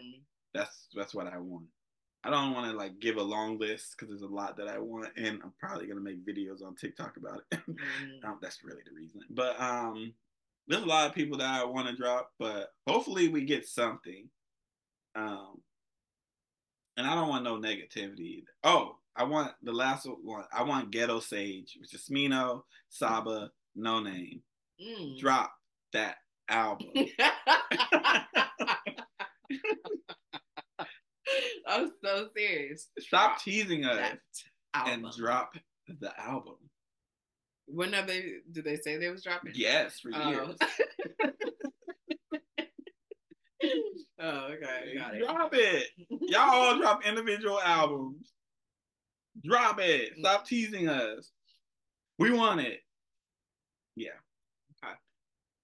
That's 0.53 0.87
that's 0.95 1.13
what 1.15 1.27
I 1.27 1.37
want. 1.37 1.65
I 2.23 2.29
don't 2.29 2.53
want 2.53 2.69
to 2.69 2.77
like 2.77 2.99
give 2.99 3.17
a 3.17 3.23
long 3.23 3.57
list 3.57 3.95
because 3.95 4.09
there's 4.09 4.29
a 4.29 4.33
lot 4.33 4.57
that 4.57 4.67
I 4.67 4.77
want, 4.77 5.07
and 5.15 5.39
I'm 5.43 5.53
probably 5.59 5.87
gonna 5.87 6.01
make 6.01 6.25
videos 6.25 6.63
on 6.63 6.75
TikTok 6.75 7.17
about 7.17 7.41
it. 7.51 7.59
Mm. 7.69 8.25
um, 8.27 8.39
that's 8.41 8.63
really 8.63 8.81
the 8.85 8.95
reason. 8.95 9.21
But 9.29 9.59
um, 9.59 10.13
there's 10.67 10.83
a 10.83 10.87
lot 10.87 11.07
of 11.07 11.15
people 11.15 11.37
that 11.39 11.49
I 11.49 11.63
want 11.63 11.87
to 11.87 11.95
drop, 11.95 12.31
but 12.39 12.69
hopefully 12.87 13.29
we 13.29 13.45
get 13.45 13.67
something. 13.67 14.29
Um, 15.15 15.61
and 16.99 17.07
I 17.07 17.15
don't 17.15 17.29
want 17.29 17.45
no 17.45 17.57
negativity. 17.57 18.19
Either. 18.19 18.47
Oh, 18.65 18.97
I 19.15 19.23
want 19.23 19.53
the 19.63 19.71
last 19.71 20.05
one. 20.21 20.43
I 20.53 20.63
want 20.63 20.91
Ghetto 20.91 21.19
Sage, 21.21 21.77
which 21.79 21.93
is 21.93 22.05
Smino, 22.09 22.63
Saba, 22.89 23.51
Noname. 23.77 24.41
Mm. 24.83 25.17
Drop 25.17 25.51
that 25.93 26.15
album. 26.49 26.87
I'm 31.67 31.91
so 32.03 32.27
serious. 32.35 32.87
Stop 32.99 33.31
Drop 33.31 33.41
teasing 33.41 33.85
us 33.85 34.17
and 34.73 35.05
drop 35.17 35.53
the 35.99 36.11
album. 36.19 36.55
When 37.67 37.93
have 37.93 38.07
they? 38.07 38.23
Did 38.51 38.65
they 38.65 38.77
say 38.77 38.97
they 38.97 39.09
was 39.09 39.23
dropping? 39.23 39.51
Yes, 39.55 39.99
for 39.99 40.11
Oh. 40.13 40.29
years. 40.29 40.55
oh, 40.61 41.28
Oh, 44.21 44.49
okay, 44.51 44.95
got 44.97 45.15
it. 45.15 45.19
Drop 45.19 45.53
it. 45.53 45.87
Y'all 46.09 46.49
all 46.49 46.77
drop 46.77 47.05
individual 47.05 47.59
albums. 47.61 48.33
Drop 49.45 49.79
it. 49.79 50.17
Mm. 50.17 50.19
Stop 50.19 50.45
teasing 50.45 50.89
us. 50.89 51.31
We 52.17 52.31
want 52.31 52.61
it. 52.61 52.81
Yeah. 53.95 54.09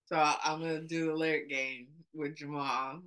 So 0.08 0.15
I'm 0.18 0.60
gonna 0.60 0.82
do 0.82 1.08
the 1.08 1.13
lyric 1.13 1.50
game 1.50 1.88
with 2.13 2.36
Jamal. 2.36 3.02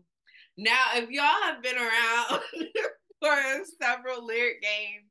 Now, 0.57 0.85
if 0.97 1.09
y'all 1.11 1.43
have 1.45 1.63
been 1.63 1.77
around 1.77 2.41
for 3.23 3.65
several 3.81 4.27
lyric 4.27 4.61
games, 4.61 5.07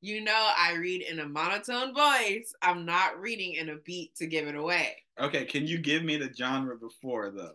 you 0.00 0.22
know 0.22 0.50
I 0.58 0.74
read 0.74 1.02
in 1.02 1.20
a 1.20 1.28
monotone 1.28 1.94
voice. 1.94 2.52
I'm 2.62 2.84
not 2.84 3.20
reading 3.20 3.54
in 3.54 3.68
a 3.68 3.76
beat 3.76 4.16
to 4.16 4.26
give 4.26 4.48
it 4.48 4.56
away. 4.56 4.96
Okay, 5.20 5.44
can 5.44 5.66
you 5.66 5.78
give 5.78 6.02
me 6.02 6.16
the 6.16 6.32
genre 6.36 6.76
before 6.76 7.30
though? 7.30 7.54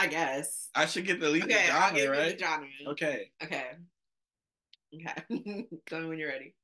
I 0.00 0.06
guess. 0.06 0.68
I 0.74 0.86
should 0.86 1.04
get 1.06 1.20
the 1.20 1.28
least 1.28 1.44
Okay, 1.46 1.66
genre, 1.66 2.10
right? 2.10 2.32
you 2.32 2.38
genre. 2.38 2.68
Okay. 2.88 3.30
Okay. 3.42 3.66
Okay. 4.94 5.66
Tell 5.86 6.00
me 6.00 6.06
when 6.08 6.18
you're 6.18 6.28
ready. 6.30 6.54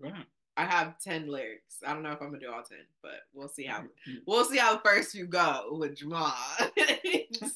Wow. 0.00 0.12
I 0.56 0.64
have 0.64 0.98
ten 1.00 1.28
lyrics. 1.28 1.76
I 1.86 1.92
don't 1.94 2.02
know 2.02 2.10
if 2.10 2.20
I'm 2.20 2.28
gonna 2.30 2.40
do 2.40 2.50
all 2.52 2.62
ten, 2.64 2.78
but 3.02 3.20
we'll 3.32 3.48
see 3.48 3.64
how 3.64 3.78
Mm-hmm. 3.82 4.14
we'll 4.26 4.44
see 4.44 4.56
how 4.58 4.74
the 4.74 4.80
first 4.84 5.12
few 5.12 5.26
go 5.26 5.68
with 5.78 5.96
Jamal. 5.96 6.34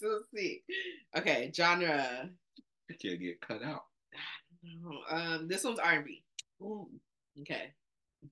we'll 0.00 0.22
see. 0.34 0.62
Okay, 1.16 1.50
genre. 1.54 2.30
Can't 3.00 3.20
get 3.20 3.40
cut 3.40 3.62
out. 3.64 3.84
Um, 5.10 5.48
this 5.48 5.64
one's 5.64 5.78
R 5.80 5.92
and 5.94 6.04
B. 6.04 6.22
Okay. 7.40 7.72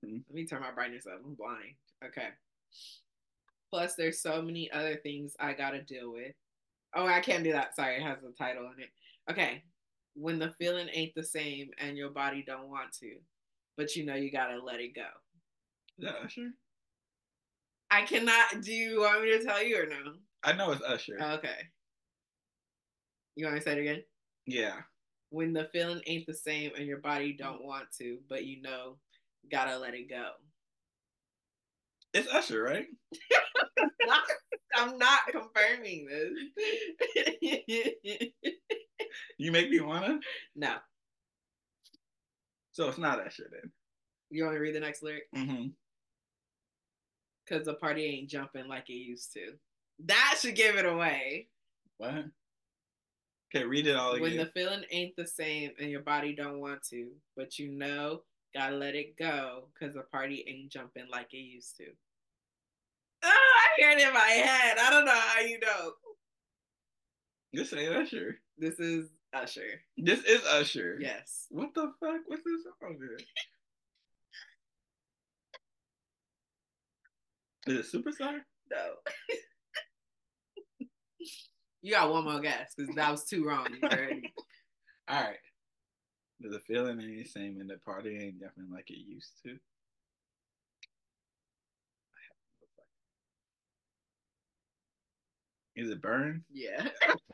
Mhm. 0.05 0.23
Let 0.29 0.33
me 0.35 0.45
turn 0.45 0.61
my 0.61 0.71
brightness 0.71 1.05
up. 1.05 1.19
I'm 1.25 1.33
blind. 1.33 1.73
Okay. 2.05 2.29
Plus, 3.69 3.95
there's 3.95 4.19
so 4.21 4.41
many 4.41 4.71
other 4.71 4.95
things 4.95 5.35
I 5.39 5.53
gotta 5.53 5.81
deal 5.81 6.13
with. 6.13 6.33
Oh, 6.95 7.05
I 7.05 7.19
can't 7.21 7.43
do 7.43 7.53
that. 7.53 7.75
Sorry, 7.75 7.95
it 7.97 8.03
has 8.03 8.17
a 8.23 8.31
title 8.31 8.69
in 8.75 8.83
it. 8.83 8.89
Okay. 9.29 9.63
When 10.15 10.39
the 10.39 10.51
feeling 10.59 10.89
ain't 10.93 11.15
the 11.15 11.23
same 11.23 11.69
and 11.79 11.95
your 11.97 12.09
body 12.09 12.43
don't 12.45 12.69
want 12.69 12.91
to, 12.99 13.15
but 13.77 13.95
you 13.95 14.05
know 14.05 14.15
you 14.15 14.31
gotta 14.31 14.61
let 14.61 14.79
it 14.81 14.93
go. 14.93 15.07
Is 15.97 16.05
that 16.05 16.15
Usher? 16.25 16.51
I 17.89 18.01
cannot. 18.03 18.61
Do 18.61 18.73
you 18.73 19.01
want 19.01 19.23
me 19.23 19.37
to 19.37 19.43
tell 19.43 19.63
you 19.63 19.81
or 19.81 19.85
no? 19.85 20.13
I 20.43 20.53
know 20.53 20.71
it's 20.71 20.83
Usher. 20.83 21.17
Oh, 21.19 21.33
okay. 21.35 21.67
You 23.35 23.45
want 23.45 23.55
me 23.55 23.59
to 23.61 23.65
say 23.65 23.71
it 23.73 23.81
again? 23.81 24.03
yeah. 24.45 24.81
When 25.29 25.53
the 25.53 25.69
feeling 25.71 26.01
ain't 26.07 26.25
the 26.27 26.33
same 26.33 26.71
and 26.77 26.85
your 26.85 26.97
body 26.99 27.31
don't 27.31 27.63
want 27.63 27.85
to, 27.99 28.17
but 28.27 28.43
you 28.43 28.61
know, 28.61 28.97
gotta 29.49 29.77
let 29.77 29.93
it 29.93 30.09
go. 30.09 30.31
It's 32.13 32.27
Usher, 32.27 32.61
right? 32.61 32.87
not, 34.05 34.23
I'm 34.75 34.97
not 34.97 35.27
confirming 35.31 36.07
this. 36.07 36.31
You 39.37 39.51
make 39.51 39.69
me 39.69 39.79
wanna. 39.79 40.19
no. 40.55 40.75
So 42.71 42.87
it's 42.87 42.97
not 42.97 43.19
Usher 43.19 43.49
then. 43.51 43.71
You 44.29 44.45
want 44.45 44.55
to 44.55 44.61
read 44.61 44.75
the 44.75 44.79
next 44.79 45.03
lyric? 45.03 45.23
Mm-hmm. 45.35 45.67
Because 47.45 47.65
the 47.65 47.73
party 47.73 48.05
ain't 48.05 48.29
jumping 48.29 48.67
like 48.67 48.89
it 48.89 48.93
used 48.93 49.33
to. 49.33 49.53
That 50.05 50.37
should 50.39 50.55
give 50.55 50.75
it 50.77 50.85
away. 50.85 51.49
What? 51.97 52.25
Okay, 53.53 53.65
read 53.65 53.87
it 53.87 53.95
all 53.97 54.13
again. 54.13 54.21
When 54.21 54.37
the 54.37 54.45
feeling 54.53 54.83
ain't 54.89 55.15
the 55.17 55.27
same 55.27 55.71
and 55.79 55.89
your 55.89 56.01
body 56.01 56.33
don't 56.33 56.61
want 56.61 56.81
to, 56.89 57.09
but 57.35 57.59
you 57.59 57.71
know, 57.71 58.21
gotta 58.53 58.77
let 58.77 58.95
it 58.95 59.17
go 59.17 59.67
because 59.73 59.95
the 59.95 60.03
party 60.03 60.45
ain't 60.47 60.71
jumping 60.71 61.07
like 61.11 61.33
it 61.33 61.37
used 61.37 61.75
to. 61.77 61.87
Hear 63.81 63.89
it 63.89 63.99
in 63.99 64.13
my 64.13 64.19
head. 64.19 64.77
I 64.79 64.91
don't 64.91 65.05
know 65.05 65.11
how 65.11 65.41
you 65.41 65.59
know. 65.59 65.93
This 67.51 67.73
ain't 67.73 67.95
Usher. 67.95 68.37
This 68.55 68.79
is 68.79 69.09
Usher. 69.33 69.81
This 69.97 70.19
is 70.19 70.45
Usher. 70.45 70.99
Yes. 71.01 71.47
What 71.49 71.73
the 71.73 71.91
fuck? 71.99 72.21
What's 72.27 72.43
this 72.43 72.61
song? 72.79 72.99
is 77.65 77.91
it 77.91 77.91
Superstar? 77.91 78.41
No. 78.69 78.93
you 81.81 81.91
got 81.91 82.11
one 82.11 82.25
more 82.25 82.39
guess 82.39 82.75
because 82.77 82.93
that 82.93 83.09
was 83.09 83.25
too 83.25 83.43
wrong 83.43 83.65
already. 83.83 84.31
All 85.09 85.23
right. 85.23 85.37
The 86.39 86.59
feeling 86.67 87.01
ain't 87.01 87.23
the 87.23 87.25
same 87.25 87.59
and 87.59 87.67
the 87.67 87.77
party 87.77 88.15
ain't 88.15 88.39
jumping 88.39 88.69
like 88.71 88.91
it 88.91 88.99
used 88.99 89.41
to. 89.43 89.57
Is 95.81 95.89
it 95.89 95.99
Burn? 95.99 96.43
Yeah. 96.53 96.87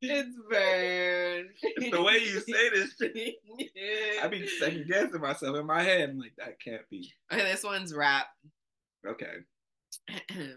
it's 0.00 0.36
burn. 0.48 1.48
the 1.90 2.02
way 2.02 2.14
you 2.14 2.40
say 2.40 2.70
this 2.70 2.94
shit, 2.98 3.34
I 4.22 4.28
be 4.28 4.46
second 4.46 4.86
guessing 4.88 5.20
myself 5.20 5.58
in 5.58 5.66
my 5.66 5.82
head. 5.82 6.08
I'm 6.08 6.18
like, 6.18 6.32
that 6.38 6.58
can't 6.58 6.88
be. 6.88 7.12
Okay, 7.30 7.42
this 7.42 7.64
one's 7.64 7.94
rap. 7.94 8.28
Okay. 9.06 9.34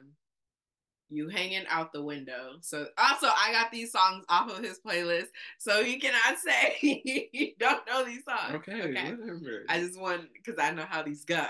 you 1.10 1.28
hanging 1.28 1.66
out 1.68 1.92
the 1.92 2.02
window. 2.02 2.54
So 2.62 2.88
also 2.98 3.28
I 3.28 3.52
got 3.52 3.70
these 3.70 3.92
songs 3.92 4.24
off 4.30 4.50
of 4.50 4.64
his 4.64 4.80
playlist. 4.80 5.28
So 5.58 5.82
you 5.82 6.00
cannot 6.00 6.40
say 6.40 6.78
you 7.34 7.52
don't 7.60 7.86
know 7.86 8.06
these 8.06 8.24
songs. 8.24 8.56
Okay, 8.56 8.80
whatever. 8.80 9.66
I 9.68 9.80
just 9.82 10.00
want 10.00 10.30
because 10.34 10.58
I 10.58 10.72
know 10.72 10.86
how 10.88 11.04
these 11.04 11.26
go. 11.26 11.46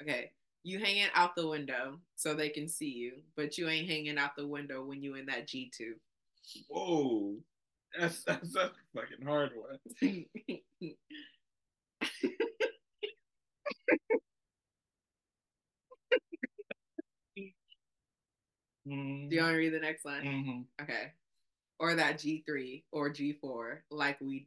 Okay. 0.00 0.30
You 0.64 0.78
hanging 0.78 1.08
out 1.14 1.36
the 1.36 1.46
window 1.46 2.00
so 2.16 2.34
they 2.34 2.48
can 2.48 2.68
see 2.68 2.90
you, 2.90 3.12
but 3.36 3.58
you 3.58 3.68
ain't 3.68 3.88
hanging 3.88 4.18
out 4.18 4.34
the 4.36 4.46
window 4.46 4.82
when 4.84 5.02
you 5.02 5.14
in 5.14 5.26
that 5.26 5.46
G 5.46 5.70
two. 5.76 5.94
Whoa. 6.68 7.36
That's 7.98 8.24
that's, 8.24 8.52
that's 8.52 8.70
a 8.70 8.98
fucking 8.98 9.26
hard 9.26 9.52
one. 9.54 9.78
Do 18.86 18.92
you 18.92 19.40
want 19.40 19.52
to 19.52 19.56
read 19.56 19.72
the 19.72 19.80
next 19.80 20.04
line? 20.04 20.24
Mm-hmm. 20.24 20.82
Okay. 20.82 21.12
Or 21.78 21.94
that 21.94 22.18
G3 22.18 22.82
or 22.92 23.10
G4, 23.10 23.78
like 23.90 24.20
we. 24.20 24.46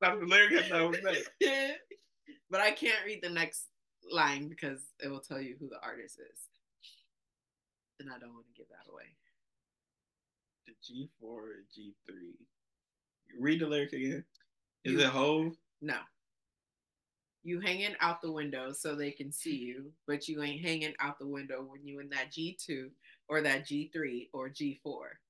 That's 0.00 0.20
the 0.20 0.26
lyric 0.26 0.70
I 0.72 0.82
was 0.82 0.98
but 2.50 2.60
I 2.60 2.70
can't 2.72 3.04
read 3.04 3.20
the 3.22 3.30
next 3.30 3.66
line 4.12 4.48
because 4.48 4.80
it 5.02 5.08
will 5.08 5.20
tell 5.20 5.40
you 5.40 5.56
who 5.58 5.68
the 5.68 5.82
artist 5.82 6.18
is. 6.18 6.40
And 7.98 8.10
I 8.10 8.18
don't 8.18 8.34
want 8.34 8.46
to 8.46 8.52
give 8.56 8.68
that 8.68 8.90
away. 8.90 9.04
The 10.66 10.72
G4 10.84 11.08
or 11.22 11.64
G3. 11.76 12.14
Read 13.40 13.60
the 13.60 13.66
lyric 13.66 13.92
again. 13.92 14.24
Is 14.84 14.92
You- 14.92 15.00
it 15.00 15.06
Hov? 15.06 15.56
No. 15.80 15.98
You 17.42 17.60
hanging 17.60 17.94
out 18.00 18.20
the 18.22 18.32
window 18.32 18.72
so 18.72 18.94
they 18.94 19.12
can 19.12 19.30
see 19.32 19.54
you, 19.56 19.92
but 20.06 20.26
you 20.28 20.42
ain't 20.42 20.64
hanging 20.64 20.94
out 20.98 21.18
the 21.18 21.28
window 21.28 21.62
when 21.62 21.86
you 21.86 22.00
in 22.00 22.08
that 22.10 22.32
G2 22.32 22.90
or 23.28 23.40
that 23.42 23.66
G3 23.66 24.28
or 24.32 24.50
G4. 24.50 25.20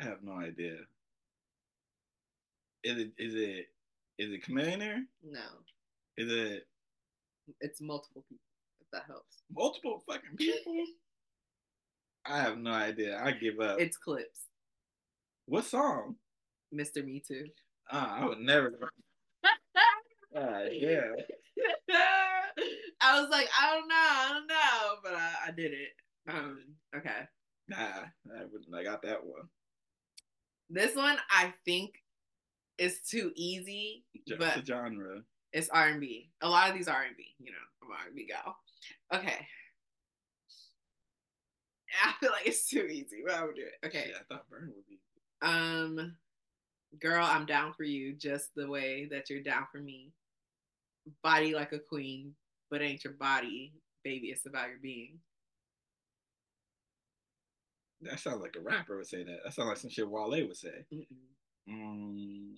I 0.00 0.04
have 0.04 0.22
no 0.22 0.32
idea. 0.32 0.76
Is 2.84 2.98
it 2.98 3.12
is 3.18 3.34
it 3.34 3.66
is 4.18 4.32
it 4.32 4.42
Chameleon? 4.44 5.06
No. 5.22 5.40
Is 6.16 6.30
it 6.32 6.66
It's 7.60 7.80
multiple 7.80 8.24
people, 8.28 8.44
if 8.80 8.90
that 8.92 9.04
helps. 9.06 9.42
multiple 9.54 10.02
fucking 10.08 10.36
people? 10.36 10.84
I 12.24 12.40
have 12.40 12.58
no 12.58 12.70
idea. 12.72 13.20
I 13.22 13.32
give 13.32 13.58
up. 13.60 13.80
It's 13.80 13.96
Clipse. 13.96 14.46
what 15.46 15.64
song? 15.64 16.16
Mr. 16.74 17.04
Me 17.04 17.20
Too. 17.26 17.46
Ah, 17.90 18.20
I 18.20 18.24
would 18.26 18.38
never. 18.40 18.72
Ah, 20.34 20.62
yeah. 20.70 21.02
I 23.02 23.20
was 23.20 23.28
like, 23.30 23.48
I 23.60 23.74
don't 23.74 23.86
know, 23.88 23.94
I 23.96 24.28
don't 24.32 24.46
know, 24.46 24.94
but 25.02 25.12
I, 25.14 25.32
I 25.48 25.50
did 25.50 25.72
it. 25.72 25.90
Um, 26.26 26.58
okay. 26.96 27.28
Nah, 27.68 27.76
I 27.76 28.44
wouldn't. 28.50 28.74
I 28.74 28.82
got 28.82 29.02
that 29.02 29.22
one. 29.26 29.42
This 30.70 30.96
one 30.96 31.18
I 31.30 31.52
think 31.66 32.01
is 32.82 33.00
too 33.00 33.32
easy, 33.36 34.04
but 34.38 34.56
the 34.56 34.64
genre. 34.64 35.22
it's 35.52 35.68
R 35.68 35.88
and 35.88 36.00
B. 36.00 36.30
A 36.40 36.48
lot 36.48 36.68
of 36.68 36.74
these 36.74 36.88
R 36.88 37.02
and 37.06 37.16
B, 37.16 37.26
you 37.38 37.52
know, 37.52 37.58
I'm 37.82 37.90
R 37.92 38.06
and 38.06 38.16
B 38.16 38.26
gal. 38.26 38.56
Okay. 39.14 39.46
I 42.04 42.12
feel 42.20 42.30
like 42.30 42.46
it's 42.46 42.68
too 42.68 42.86
easy, 42.86 43.22
but 43.24 43.34
I 43.34 43.44
would 43.44 43.54
do 43.54 43.62
it. 43.62 43.86
Okay. 43.86 44.06
Yeah, 44.08 44.16
I 44.20 44.34
thought 44.34 44.48
Burn 44.50 44.72
would 44.74 44.86
be. 44.88 44.98
Um, 45.42 46.16
girl, 47.00 47.24
I'm 47.24 47.46
down 47.46 47.74
for 47.74 47.84
you 47.84 48.14
just 48.14 48.54
the 48.56 48.66
way 48.68 49.08
that 49.10 49.30
you're 49.30 49.42
down 49.42 49.66
for 49.70 49.78
me. 49.78 50.12
Body 51.22 51.54
like 51.54 51.72
a 51.72 51.78
queen, 51.78 52.34
but 52.70 52.80
ain't 52.82 53.04
your 53.04 53.12
body, 53.14 53.74
baby. 54.04 54.28
It's 54.28 54.46
about 54.46 54.68
your 54.68 54.78
being. 54.82 55.18
That 58.00 58.18
sounds 58.18 58.40
like 58.40 58.56
a 58.56 58.60
rapper 58.60 58.96
would 58.96 59.06
say 59.06 59.22
that. 59.22 59.40
That 59.44 59.52
sounds 59.52 59.68
like 59.68 59.76
some 59.76 59.90
shit 59.90 60.08
Wale 60.08 60.30
would 60.30 60.56
say. 60.56 60.84
Mm-mm. 60.92 61.06
Mm. 61.68 62.54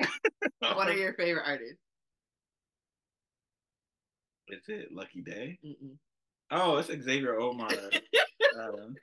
What 0.60 0.88
are 0.88 0.96
your 0.96 1.14
favorite 1.14 1.44
artists? 1.46 1.78
Is 4.48 4.62
it 4.68 4.88
Lucky 4.92 5.22
Daye? 5.22 5.58
Mm-mm. 5.64 5.96
Oh, 6.50 6.76
it's 6.76 6.88
Xavier 6.88 7.38
Omar. 7.38 7.68
um, 8.60 8.94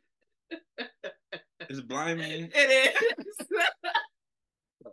it's 1.61 1.81
Blind 1.81 2.19
Man. 2.19 2.51
It 2.53 2.93
is. 2.95 3.47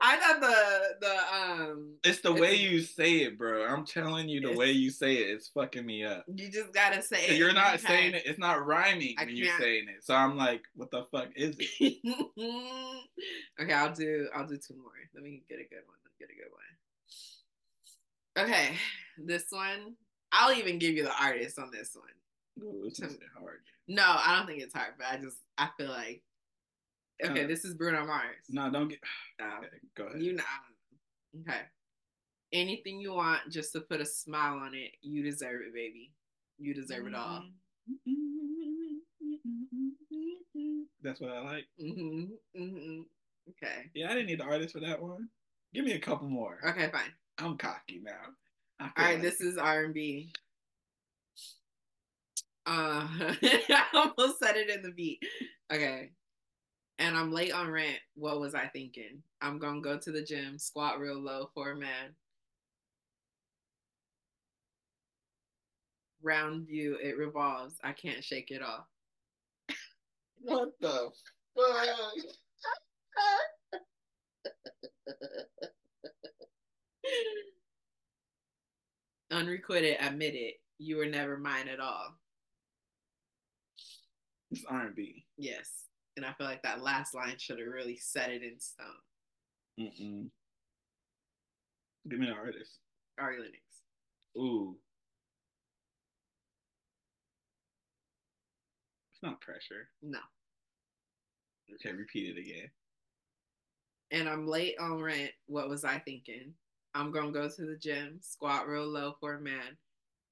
I 0.01 0.17
thought 0.17 0.41
the 0.41 0.97
the 1.01 1.35
um. 1.35 1.96
It's 2.07 2.21
the 2.21 2.33
way 2.33 2.55
you 2.55 2.81
say 2.81 3.19
it, 3.19 3.37
bro. 3.39 3.65
I'm 3.67 3.85
telling 3.85 4.29
you, 4.29 4.41
the 4.41 4.57
way 4.57 4.71
you 4.71 4.91
say 4.91 5.15
it, 5.17 5.31
it's 5.31 5.49
fucking 5.49 5.85
me 5.85 6.05
up. 6.05 6.25
You 6.33 6.51
just 6.51 6.73
gotta 6.73 7.03
say 7.03 7.27
it. 7.27 7.37
You're 7.37 7.53
not 7.53 7.81
saying 7.81 8.15
it. 8.15 8.23
It's 8.27 8.39
not 8.39 8.65
rhyming 8.67 9.17
I 9.19 9.25
when 9.25 9.37
you're 9.37 9.59
saying 9.59 9.87
it. 9.89 10.05
So 10.05 10.15
I'm 10.15 10.37
like, 10.37 10.63
what 10.75 10.91
the 10.91 11.07
fuck 11.11 11.29
is 11.35 11.57
it? 11.59 11.99
okay, 13.61 13.73
I'll 13.73 13.95
do 13.95 14.29
I'll 14.35 14.47
do 14.47 14.57
two 14.57 14.75
more. 14.77 14.93
Let 15.15 15.23
me 15.23 15.43
get 15.49 15.57
a 15.59 15.65
good 15.69 15.83
one. 15.87 15.97
Let 16.05 16.13
me 16.13 16.17
get 16.19 16.31
a 16.31 16.37
good 16.37 16.53
one. 16.53 16.63
Okay, 18.47 18.77
this 19.19 19.47
one. 19.51 19.95
I'll 20.33 20.53
even 20.53 20.79
give 20.79 20.95
you 20.95 21.05
the 21.05 21.23
artist 21.23 21.59
on 21.59 21.71
this 21.71 21.95
one. 21.97 22.65
Ooh, 22.67 22.85
it's 22.87 22.99
just 22.99 23.17
hard. 23.39 23.61
No, 23.89 24.03
I 24.05 24.37
don't 24.37 24.47
think 24.47 24.63
it's 24.63 24.75
hard, 24.75 24.95
but 24.99 25.07
I 25.11 25.17
just 25.17 25.39
I 25.57 25.69
feel 25.79 25.89
like 25.89 26.23
okay, 27.25 27.45
Uh, 27.45 27.47
this 27.47 27.65
is 27.65 27.75
Bruno 27.75 28.05
Mars. 28.07 28.37
No, 28.49 28.71
don't 28.71 28.89
get. 28.89 28.99
No, 29.41 29.47
Okay, 29.59 29.69
go 29.97 30.05
ahead. 30.07 30.21
you 30.23 30.35
know. 30.35 30.45
Okay. 31.41 31.61
Anything 32.53 33.01
you 33.01 33.13
want 33.13 33.41
just 33.51 33.73
to 33.73 33.81
put 33.81 34.01
a 34.01 34.07
smile 34.07 34.59
on 34.59 34.75
it, 34.75 34.93
you 35.03 35.23
deserve 35.23 35.61
it, 35.67 35.75
baby. 35.75 36.13
You 36.59 36.75
deserve 36.75 37.07
it 37.07 37.15
all. 37.15 37.45
That's 41.03 41.21
what 41.21 41.31
I 41.31 41.41
like. 41.41 41.67
hmm 41.79 42.25
hmm 42.57 43.01
Okay. 43.51 43.91
Yeah, 43.95 44.07
I 44.11 44.15
didn't 44.15 44.27
need 44.27 44.41
the 44.41 44.45
artist 44.45 44.73
for 44.75 44.81
that 44.81 45.01
one. 45.01 45.29
Give 45.73 45.85
me 45.85 45.93
a 45.93 46.01
couple 46.01 46.27
more. 46.29 46.59
Okay, 46.67 46.89
fine. 46.91 47.13
I'm 47.39 47.57
cocky 47.57 48.01
now. 48.03 48.11
All 48.81 48.89
right, 48.99 49.13
like- 49.15 49.23
this 49.23 49.41
is 49.41 49.57
R 49.57 49.85
and 49.85 49.95
B. 49.95 50.33
Uh, 52.67 53.07
I 53.09 53.85
almost 53.95 54.41
said 54.41 54.57
it 54.57 54.69
in 54.71 54.83
the 54.83 54.91
beat. 54.91 55.23
Okay, 55.73 56.11
and 56.99 57.17
I'm 57.17 57.31
late 57.31 57.53
on 57.53 57.71
rent. 57.71 57.99
What 58.17 58.41
was 58.41 58.57
I 58.57 58.67
thinking? 58.67 59.23
I'm 59.41 59.61
gonna 59.61 59.81
go 59.81 59.97
to 59.99 60.11
the 60.11 60.23
gym, 60.23 60.59
squat 60.59 60.99
real 60.99 61.21
low 61.21 61.51
for 61.55 61.71
a 61.71 61.77
man. 61.77 62.17
Round 66.27 66.67
you, 66.69 66.99
it 67.01 67.17
revolves. 67.17 67.79
I 67.85 67.93
can't 67.93 68.25
shake 68.25 68.51
it 68.51 68.61
off. 68.61 68.87
What 70.43 70.71
the 70.81 71.11
fuck? 71.57 71.87
Unrequited, 79.31 79.99
admit 80.01 80.35
it. 80.35 80.55
You 80.79 80.97
were 80.97 81.07
never 81.07 81.39
mine 81.39 81.69
at 81.69 81.79
all. 81.79 82.17
It's 84.51 84.65
R 84.69 84.87
and 84.87 84.97
B. 84.97 85.27
Yes. 85.39 85.71
And 86.17 86.27
I 86.27 86.33
feel 86.33 86.49
like 86.49 86.65
that 86.65 86.83
last 86.83 87.15
line 87.15 87.37
should 87.39 87.61
have 87.61 87.69
really 87.69 87.99
set 87.99 88.31
it 88.31 88.43
in 88.43 88.59
stone. 88.59 88.87
Mm-mm. 89.79 90.29
Give 92.09 92.19
me 92.19 92.27
the 92.27 92.33
artist. 92.33 92.81
Ari 93.21 93.39
Lennox. 93.39 93.61
Ooh. 94.37 94.77
Not 99.27 99.41
pressure. 99.41 99.89
No. 100.03 100.19
Okay, 101.75 101.93
repeat 101.95 102.37
it 102.37 102.41
again. 102.41 102.71
And 104.13 104.29
I'm 104.29 104.47
late 104.47 104.77
on 104.81 105.01
rent. 105.03 105.33
What 105.47 105.69
was 105.69 105.85
I 105.85 105.99
thinking? 105.99 106.55
I'm 106.95 107.11
gonna 107.11 107.33
go 107.33 107.49
to 107.49 107.67
the 107.67 107.77
gym, 107.77 108.19
squat 108.23 108.69
real 108.69 108.87
low 108.87 109.17
for 109.21 109.35
a 109.35 109.41
man. 109.41 109.77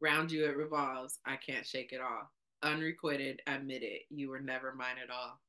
Round 0.01 0.31
you 0.31 0.45
it 0.45 0.57
revolves. 0.57 1.19
I 1.27 1.37
can't 1.37 1.67
shake 1.67 1.93
it 1.93 2.01
off. 2.01 2.29
Unrequited, 2.63 3.43
admit 3.47 3.83
it. 3.83 4.03
You 4.11 4.31
were 4.31 4.41
never 4.41 4.75
mine 4.75 4.97
at 5.03 5.11
all. 5.11 5.41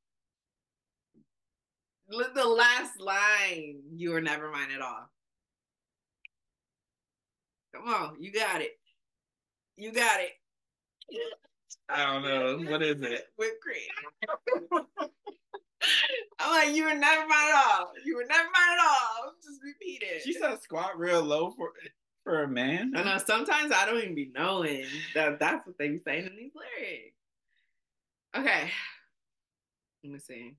Look, 2.10 2.34
The 2.34 2.44
last 2.44 3.00
line, 3.00 3.80
you 3.94 4.10
were 4.10 4.20
never 4.20 4.50
mine 4.50 4.70
at 4.74 4.82
all. 4.82 5.08
Come 7.74 7.88
on, 7.88 8.16
you 8.20 8.32
got 8.32 8.60
it. 8.60 8.78
You 9.76 9.92
got 9.92 10.20
it. 10.20 10.32
I 11.88 12.12
don't 12.12 12.22
know. 12.22 12.70
What 12.70 12.82
is 12.82 13.00
it? 13.02 13.26
Whipped 13.38 13.60
cream. 13.62 14.78
I'm 16.38 16.50
like, 16.50 16.76
you 16.76 16.84
were 16.84 16.94
never 16.94 17.26
mine 17.26 17.48
at 17.48 17.54
all. 17.54 17.92
You 18.04 18.16
were 18.16 18.24
never 18.24 18.44
mine 18.44 18.78
at 18.78 18.84
all. 18.84 19.32
Just 19.42 19.60
repeat 19.62 20.02
it. 20.02 20.22
She 20.22 20.32
said 20.32 20.60
squat 20.60 20.98
real 20.98 21.22
low 21.22 21.50
for 21.50 21.72
for 22.24 22.42
a 22.42 22.48
man. 22.48 22.92
I 22.96 23.04
know 23.04 23.18
sometimes 23.24 23.72
I 23.72 23.86
don't 23.86 23.98
even 23.98 24.14
be 24.14 24.30
knowing 24.34 24.84
that 25.14 25.38
that's 25.38 25.66
what 25.66 25.78
they 25.78 25.88
be 25.88 25.98
saying 25.98 26.26
in 26.26 26.36
these 26.36 26.52
lyrics. 26.54 27.14
Okay. 28.36 28.70
Let 30.02 30.12
me 30.12 30.18
see. 30.18 30.56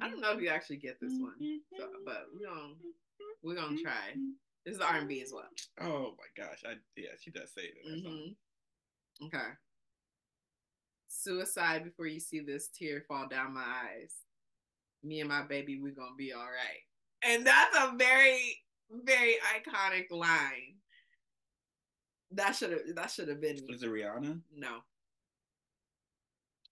I 0.00 0.08
don't 0.08 0.20
know 0.20 0.32
if 0.32 0.40
you 0.40 0.48
actually 0.48 0.78
get 0.78 1.00
this 1.00 1.12
one, 1.18 1.34
so, 1.78 1.88
but 2.04 2.26
we're 2.34 2.46
gonna 2.48 2.74
we're 3.42 3.54
gonna 3.54 3.76
try. 3.80 4.14
This 4.64 4.76
is 4.76 4.80
R 4.80 4.96
and 4.96 5.08
B 5.08 5.20
as 5.22 5.32
well. 5.32 5.48
Oh 5.80 6.14
my 6.18 6.44
gosh! 6.44 6.62
I 6.66 6.74
yeah, 6.96 7.10
she 7.20 7.30
does 7.30 7.52
say 7.52 7.62
it. 7.62 7.74
in 7.84 7.92
her 7.92 8.00
song. 8.08 8.18
hmm 9.20 9.26
Okay. 9.26 9.48
Suicide 11.08 11.84
before 11.84 12.06
you 12.06 12.20
see 12.20 12.40
this 12.40 12.68
tear 12.68 13.04
fall 13.06 13.28
down 13.28 13.54
my 13.54 13.60
eyes. 13.62 14.14
Me 15.04 15.20
and 15.20 15.28
my 15.28 15.42
baby, 15.42 15.80
we 15.80 15.90
gonna 15.90 16.14
be 16.16 16.32
all 16.32 16.40
right. 16.40 16.80
And 17.24 17.46
that's 17.46 17.76
a 17.76 17.94
very, 17.96 18.56
very 19.04 19.36
iconic 19.56 20.06
line. 20.10 20.76
That 22.32 22.56
should 22.56 22.70
have 22.72 22.80
that 22.94 23.10
should 23.10 23.28
have 23.28 23.40
been 23.40 23.58
Is 23.68 23.82
it 23.82 23.90
Rihanna? 23.90 24.40
no. 24.56 24.78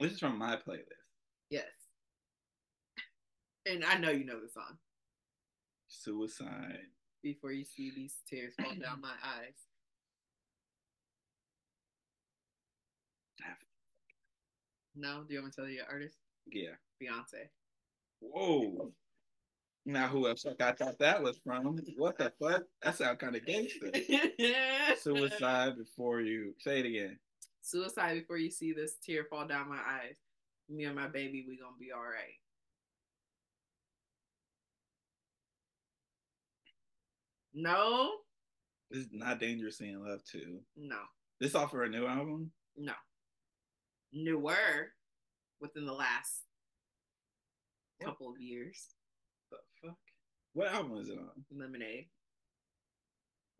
This 0.00 0.12
is 0.12 0.18
from 0.20 0.38
my 0.38 0.56
playlist. 0.56 0.84
Yes. 1.50 1.66
And 3.66 3.84
I 3.84 3.98
know 3.98 4.10
you 4.10 4.24
know 4.24 4.40
the 4.40 4.48
song. 4.48 4.78
Suicide. 5.88 6.78
Before 7.22 7.52
you 7.52 7.64
see 7.64 7.92
these 7.94 8.14
tears 8.28 8.54
fall 8.58 8.74
down 8.80 9.00
my 9.00 9.12
eyes. 9.24 9.54
No, 14.96 15.22
do 15.26 15.34
you 15.34 15.40
want 15.40 15.46
me 15.46 15.50
to 15.50 15.56
tell 15.56 15.68
you 15.68 15.76
your 15.76 15.86
artist? 15.90 16.16
Yeah. 16.50 16.76
Beyonce. 17.02 17.48
Whoa. 18.20 18.92
Now 19.86 20.08
who 20.08 20.28
else 20.28 20.44
I 20.46 20.72
thought 20.72 20.98
that 20.98 21.22
was 21.22 21.38
from? 21.44 21.78
What 21.96 22.18
the 22.18 22.32
fuck? 22.40 22.62
That 22.82 22.96
sound 22.96 23.18
kind 23.18 23.34
of 23.34 23.46
gangster. 23.46 23.90
Suicide 25.00 25.78
before 25.78 26.20
you 26.20 26.54
say 26.58 26.80
it 26.80 26.86
again. 26.86 27.18
Suicide 27.62 28.14
before 28.14 28.36
you 28.36 28.50
see 28.50 28.72
this 28.72 28.96
tear 29.04 29.24
fall 29.24 29.46
down 29.46 29.68
my 29.70 29.76
eyes. 29.78 30.16
Me 30.68 30.84
and 30.84 30.96
my 30.96 31.08
baby, 31.08 31.46
we 31.48 31.56
gonna 31.56 31.72
be 31.78 31.92
all 31.92 32.02
right. 32.02 32.36
No, 37.54 38.10
is 38.90 39.08
not 39.12 39.40
dangerously 39.40 39.90
in 39.90 40.04
love 40.04 40.22
too. 40.24 40.60
no, 40.76 40.98
This 41.40 41.54
off 41.54 41.72
of 41.74 41.80
a 41.80 41.88
new 41.88 42.06
album. 42.06 42.52
no. 42.76 42.92
Newer 44.12 44.88
within 45.60 45.86
the 45.86 45.92
last 45.92 46.42
couple 48.02 48.28
of 48.28 48.40
years. 48.40 48.86
The 49.50 49.58
fuck? 49.82 49.96
What 50.52 50.72
album 50.72 50.98
is 50.98 51.08
it 51.08 51.18
on? 51.18 51.28
Lemonade. 51.56 52.06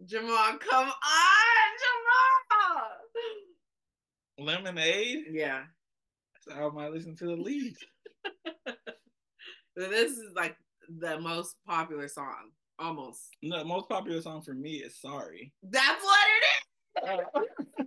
Jamal, 0.05 0.57
come 0.59 0.89
on, 0.89 1.71
Jamal. 1.83 2.89
Lemonade. 4.39 5.27
Yeah. 5.31 5.63
That's 6.35 6.47
the 6.57 6.61
album 6.63 6.79
I 6.81 6.89
listen 6.89 7.15
to 7.17 7.27
the 7.27 7.37
least. 7.37 7.85
This 9.77 10.11
is 10.13 10.33
like 10.35 10.57
the 10.99 11.19
most 11.21 11.55
popular 11.67 12.09
song. 12.09 12.51
Almost. 12.81 13.37
No, 13.43 13.59
the 13.59 13.65
most 13.65 13.89
popular 13.91 14.23
song 14.23 14.41
for 14.41 14.55
me 14.55 14.77
is 14.77 14.99
"Sorry." 14.99 15.53
That's 15.63 16.03
what 16.03 16.19
it 16.97 17.21
is. 17.21 17.87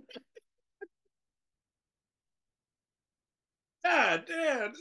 God 3.84 4.24
damn. 4.26 4.72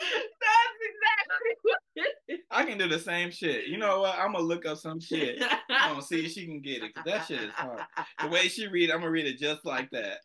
That's 0.00 0.78
exactly 0.80 1.56
what 1.62 1.78
it 1.94 2.16
is. 2.28 2.38
I 2.50 2.64
can 2.64 2.78
do 2.78 2.88
the 2.88 2.98
same 2.98 3.30
shit. 3.30 3.66
You 3.66 3.76
know 3.76 4.00
what? 4.00 4.18
I'm 4.18 4.32
gonna 4.32 4.44
look 4.44 4.64
up 4.64 4.78
some 4.78 4.98
shit. 4.98 5.42
I'm 5.68 5.90
gonna 5.92 6.02
see 6.02 6.24
if 6.24 6.32
she 6.32 6.46
can 6.46 6.60
get 6.60 6.82
it. 6.82 6.94
Cause 6.94 7.04
that 7.04 7.26
shit 7.26 7.42
is 7.42 7.50
hard. 7.52 7.80
The 8.20 8.28
way 8.28 8.48
she 8.48 8.66
read, 8.66 8.90
I'm 8.90 9.00
gonna 9.00 9.10
read 9.10 9.26
it 9.26 9.38
just 9.38 9.66
like 9.66 9.90
that. 9.90 10.20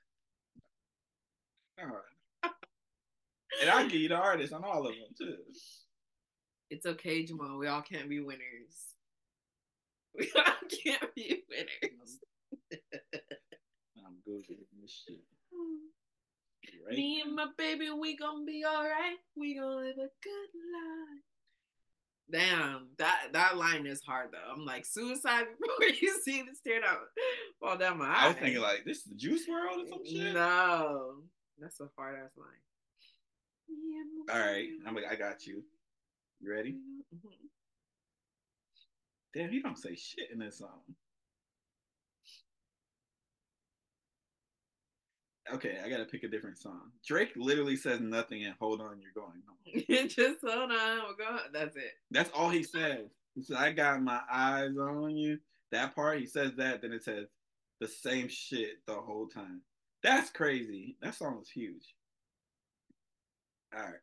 Right. 1.77 2.51
And 3.61 3.69
I'll 3.69 3.87
give 3.87 4.01
you 4.01 4.09
the 4.09 4.15
artist 4.15 4.53
on 4.53 4.63
all 4.63 4.87
of 4.87 4.93
them 4.93 5.13
too. 5.17 5.37
It's 6.69 6.85
okay, 6.85 7.23
Jamal. 7.25 7.57
We 7.57 7.67
all 7.67 7.81
can't 7.81 8.09
be 8.09 8.21
winners. 8.21 8.94
We 10.19 10.31
all 10.35 10.43
can't 10.83 11.15
be 11.15 11.43
winners. 11.49 12.19
I'm 13.97 14.15
googling 14.27 14.65
this 14.81 15.03
shit. 15.05 15.19
Right? 16.87 16.95
Me 16.97 17.21
and 17.25 17.35
my 17.35 17.47
baby, 17.57 17.89
we 17.89 18.15
gonna 18.15 18.45
be 18.45 18.63
all 18.63 18.83
right. 18.83 19.17
We 19.35 19.55
gonna 19.55 19.75
live 19.77 19.97
a 19.97 20.09
good 20.23 20.51
life. 20.73 21.21
Damn, 22.31 22.87
that 22.97 23.27
that 23.33 23.57
line 23.57 23.85
is 23.85 24.01
hard 24.01 24.29
though. 24.31 24.51
I'm 24.51 24.65
like 24.65 24.85
suicide 24.85 25.45
before 25.61 25.93
you 26.01 26.19
see 26.23 26.41
the 26.43 26.55
tear 26.63 26.81
down 26.81 26.97
fall 27.59 27.77
down 27.77 27.97
my 27.99 28.05
eyes. 28.07 28.15
I 28.17 28.27
was 28.29 28.37
thinking 28.37 28.61
like 28.61 28.83
this 28.85 28.97
is 28.99 29.03
the 29.03 29.15
Juice 29.15 29.47
WRLD 29.47 29.83
or 29.83 29.87
some 29.89 30.05
shit. 30.05 30.33
No, 30.33 31.15
that's 31.59 31.79
a 31.81 31.89
hard 31.97 32.15
ass 32.15 32.31
line. 32.37 32.47
Yeah, 33.67 34.33
All 34.33 34.39
right, 34.39 34.67
I'm. 34.87 34.95
Like, 34.95 35.05
I 35.09 35.15
got 35.15 35.45
you. 35.45 35.63
You 36.39 36.51
ready? 36.51 36.77
Mhm. 37.13 37.31
Damn, 39.35 39.49
he 39.49 39.61
don't 39.61 39.77
say 39.77 39.95
shit 39.95 40.31
in 40.31 40.39
this 40.39 40.59
song. 40.59 40.79
Okay, 45.53 45.77
I 45.83 45.89
gotta 45.89 46.05
pick 46.05 46.23
a 46.23 46.27
different 46.29 46.57
song. 46.57 46.91
Drake 47.05 47.33
literally 47.35 47.75
says 47.75 47.99
nothing 47.99 48.45
and 48.45 48.55
hold 48.59 48.81
on, 48.81 48.99
you're 48.99 49.11
going 49.13 49.43
home. 49.45 50.07
Just 50.07 50.39
hold 50.41 50.71
on, 50.71 50.99
we're 51.03 51.25
going. 51.25 51.39
That's 51.53 51.75
it. 51.75 51.91
That's 52.09 52.31
all 52.33 52.49
he 52.49 52.63
says. 52.63 53.09
He 53.35 53.43
said, 53.43 53.57
I 53.57 53.73
got 53.73 54.01
my 54.01 54.21
eyes 54.31 54.75
on 54.79 55.15
you. 55.17 55.37
That 55.71 55.93
part, 55.93 56.19
he 56.19 56.25
says 56.25 56.53
that, 56.55 56.81
then 56.81 56.93
it 56.93 57.03
says 57.03 57.27
the 57.81 57.87
same 57.87 58.29
shit 58.29 58.85
the 58.87 58.93
whole 58.95 59.27
time. 59.27 59.61
That's 60.01 60.29
crazy. 60.29 60.95
That 61.01 61.15
song 61.15 61.37
was 61.37 61.49
huge. 61.49 61.93
All 63.75 63.81
right. 63.83 63.93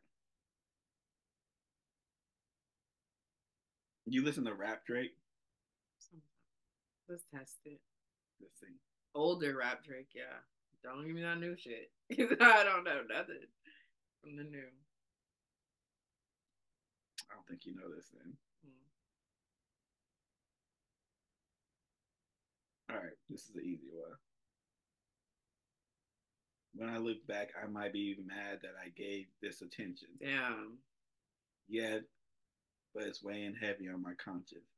You 4.05 4.23
listen 4.23 4.45
to 4.45 4.53
rap 4.53 4.85
Drake? 4.85 5.11
Let's 7.09 7.23
test 7.33 7.57
it. 7.65 7.79
Let's 8.41 8.59
see. 8.59 8.77
Older 9.15 9.57
rap 9.57 9.83
Drake, 9.83 10.09
yeah. 10.15 10.39
Don't 10.83 11.05
give 11.05 11.15
me 11.15 11.21
that 11.21 11.39
new 11.39 11.55
shit. 11.55 11.91
I 12.11 12.63
don't 12.63 12.83
know 12.83 13.01
nothing 13.09 13.47
from 14.21 14.35
the 14.35 14.43
new. 14.43 14.67
I 17.29 17.35
don't 17.35 17.47
think 17.47 17.65
you 17.65 17.75
know 17.75 17.93
this 17.95 18.07
then. 18.13 18.33
Hmm. 22.89 22.95
All 22.95 23.01
right, 23.01 23.17
this 23.29 23.43
is 23.43 23.53
the 23.53 23.61
easy 23.61 23.89
one. 23.91 24.17
When 26.75 26.89
I 26.89 26.97
look 26.97 27.25
back, 27.27 27.49
I 27.61 27.67
might 27.67 27.93
be 27.93 28.17
mad 28.25 28.59
that 28.63 28.73
I 28.83 28.89
gave 28.89 29.27
this 29.41 29.61
attention. 29.61 30.09
Damn. 30.19 30.79
Yeah, 31.69 31.99
but 32.93 33.03
it's 33.03 33.23
weighing 33.23 33.55
heavy 33.59 33.89
on 33.89 34.01
my 34.01 34.13
conscience. 34.23 34.72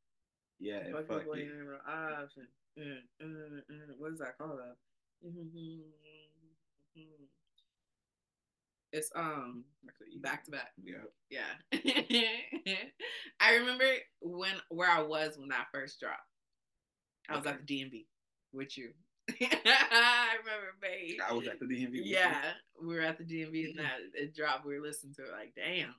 Yeah, 0.60 0.78
and 0.78 0.94
Fuck 1.08 1.26
it. 1.28 1.50
option. 1.84 2.48
uh, 2.78 2.84
uh, 3.24 3.26
uh, 3.26 3.94
what 3.98 4.12
is 4.14 4.20
that 4.20 4.38
called? 4.38 4.60
It's 8.92 9.12
um 9.16 9.66
back 10.22 10.46
to 10.46 10.52
back. 10.52 10.72
Yeah. 10.82 11.04
Yeah. 11.30 11.74
I 13.42 13.56
remember 13.56 13.84
when 14.22 14.54
where 14.70 14.90
I 14.90 15.02
was 15.02 15.38
when 15.38 15.50
that 15.50 15.68
first 15.74 16.00
dropped. 16.00 16.22
I 17.28 17.36
was 17.36 17.42
Okay. 17.46 17.50
at 17.56 17.68
the 17.68 17.74
DMV 17.84 18.06
with 18.54 18.78
you. 18.78 18.92
I 19.30 20.38
remember, 20.40 20.76
babe. 20.82 21.20
I 21.28 21.34
was 21.34 21.48
at 21.48 21.60
the 21.60 21.66
DMV. 21.66 21.86
with 21.92 21.94
you. 21.96 22.04
Yeah, 22.06 22.52
we 22.82 22.96
were 22.96 23.02
at 23.02 23.18
the 23.18 23.24
DMV 23.26 23.72
and 23.72 23.80
that 23.80 23.98
it 24.14 24.34
dropped. 24.36 24.66
We 24.66 24.76
were 24.80 24.86
listening 24.86 25.16
to 25.16 25.24
it 25.24 25.32
like, 25.32 25.54
damn, 25.56 25.96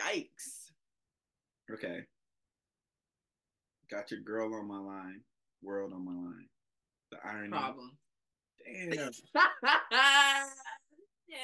yikes. 0.00 0.70
Okay. 1.72 2.00
Got 3.90 4.10
your 4.10 4.20
girl 4.20 4.54
on 4.54 4.68
my 4.68 4.78
line, 4.78 5.20
world 5.62 5.92
on 5.92 6.04
my 6.04 6.12
line. 6.12 6.46
The 7.10 7.18
irony. 7.24 7.48
Problem. 7.50 7.90
Damn. 8.64 9.10
yeah. 11.28 11.36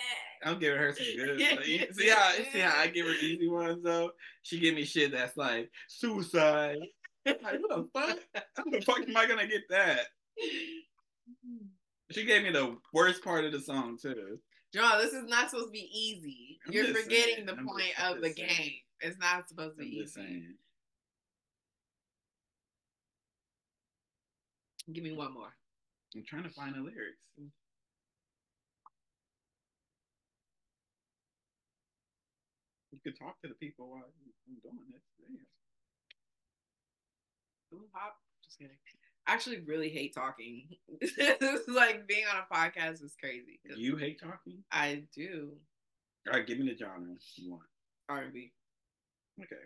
I'm 0.45 0.59
giving 0.59 0.79
her 0.79 0.93
some 0.95 1.07
good. 1.17 1.41
you 1.67 1.93
see 1.93 2.09
how 2.09 2.31
see 2.53 2.61
how 2.61 2.79
I 2.79 2.87
give 2.89 3.07
her 3.07 3.13
easy 3.15 3.49
ones 3.49 3.83
though. 3.83 4.11
She 4.43 4.61
give 4.61 4.75
me 4.75 4.85
shit 4.85 5.13
that's 5.13 5.37
like 5.37 5.71
suicide. 5.89 6.77
Like 7.27 7.41
what 7.43 7.69
the 7.69 7.89
fuck? 7.93 8.19
How 8.57 8.65
the 8.71 8.81
fuck 8.83 9.01
am 9.01 9.17
I 9.17 9.27
gonna 9.27 9.49
get 9.49 9.63
that? 9.71 10.01
She 12.13 12.25
gave 12.25 12.45
me 12.45 12.51
the 12.53 12.77
worst 12.93 13.25
part 13.25 13.45
of 13.45 13.51
the 13.53 13.61
song 13.61 13.99
too. 14.01 14.39
John, 14.73 14.99
this 14.99 15.13
is 15.13 15.25
not 15.25 15.51
supposed 15.51 15.69
to 15.69 15.73
be 15.73 15.89
easy. 15.93 16.59
I'm 16.67 16.73
You're 16.73 16.85
forgetting 16.87 17.35
saying. 17.35 17.47
the 17.47 17.57
I'm 17.57 17.67
point 17.67 17.87
just- 17.97 18.15
of 18.15 18.21
the 18.23 18.33
saying. 18.33 18.49
game. 18.49 18.73
It's 19.01 19.19
not 19.19 19.49
supposed 19.49 19.77
to 19.79 19.83
be 19.85 19.89
easy. 19.97 20.07
saying. 20.07 20.55
Give 24.93 25.03
me 25.03 25.13
one 25.13 25.35
more. 25.35 25.53
I'm 26.15 26.25
trying 26.27 26.45
to 26.45 26.51
find 26.51 26.75
the 26.75 26.81
lyrics. 26.81 27.19
You 32.93 32.99
could 33.03 33.19
talk 33.19 33.41
to 33.43 33.49
the 33.49 33.55
people 33.55 33.91
while 33.91 34.05
I'm 34.49 34.57
doing 34.63 34.87
this. 34.93 35.03
Damn. 35.21 35.47
Ooh, 37.79 37.87
hop. 37.93 38.17
Just 38.45 38.59
kidding. 38.59 38.77
I 39.27 39.35
actually 39.35 39.61
really 39.67 39.91
hate 39.91 40.15
talking. 40.15 40.69
Like 41.69 42.07
being 42.07 42.25
on 42.33 42.37
a 42.39 42.55
podcast 42.55 43.03
is 43.03 43.17
crazy. 43.21 43.59
You 43.77 43.97
hate 43.97 44.21
talking? 44.21 44.63
I 44.71 45.03
do 45.15 45.53
All 46.29 46.35
right, 46.35 46.47
give 46.47 46.59
me 46.59 46.71
the 46.73 46.79
genre 46.79 47.01
you 47.35 47.51
want. 47.51 47.63
R&B. 48.09 48.53
Okay. 49.43 49.57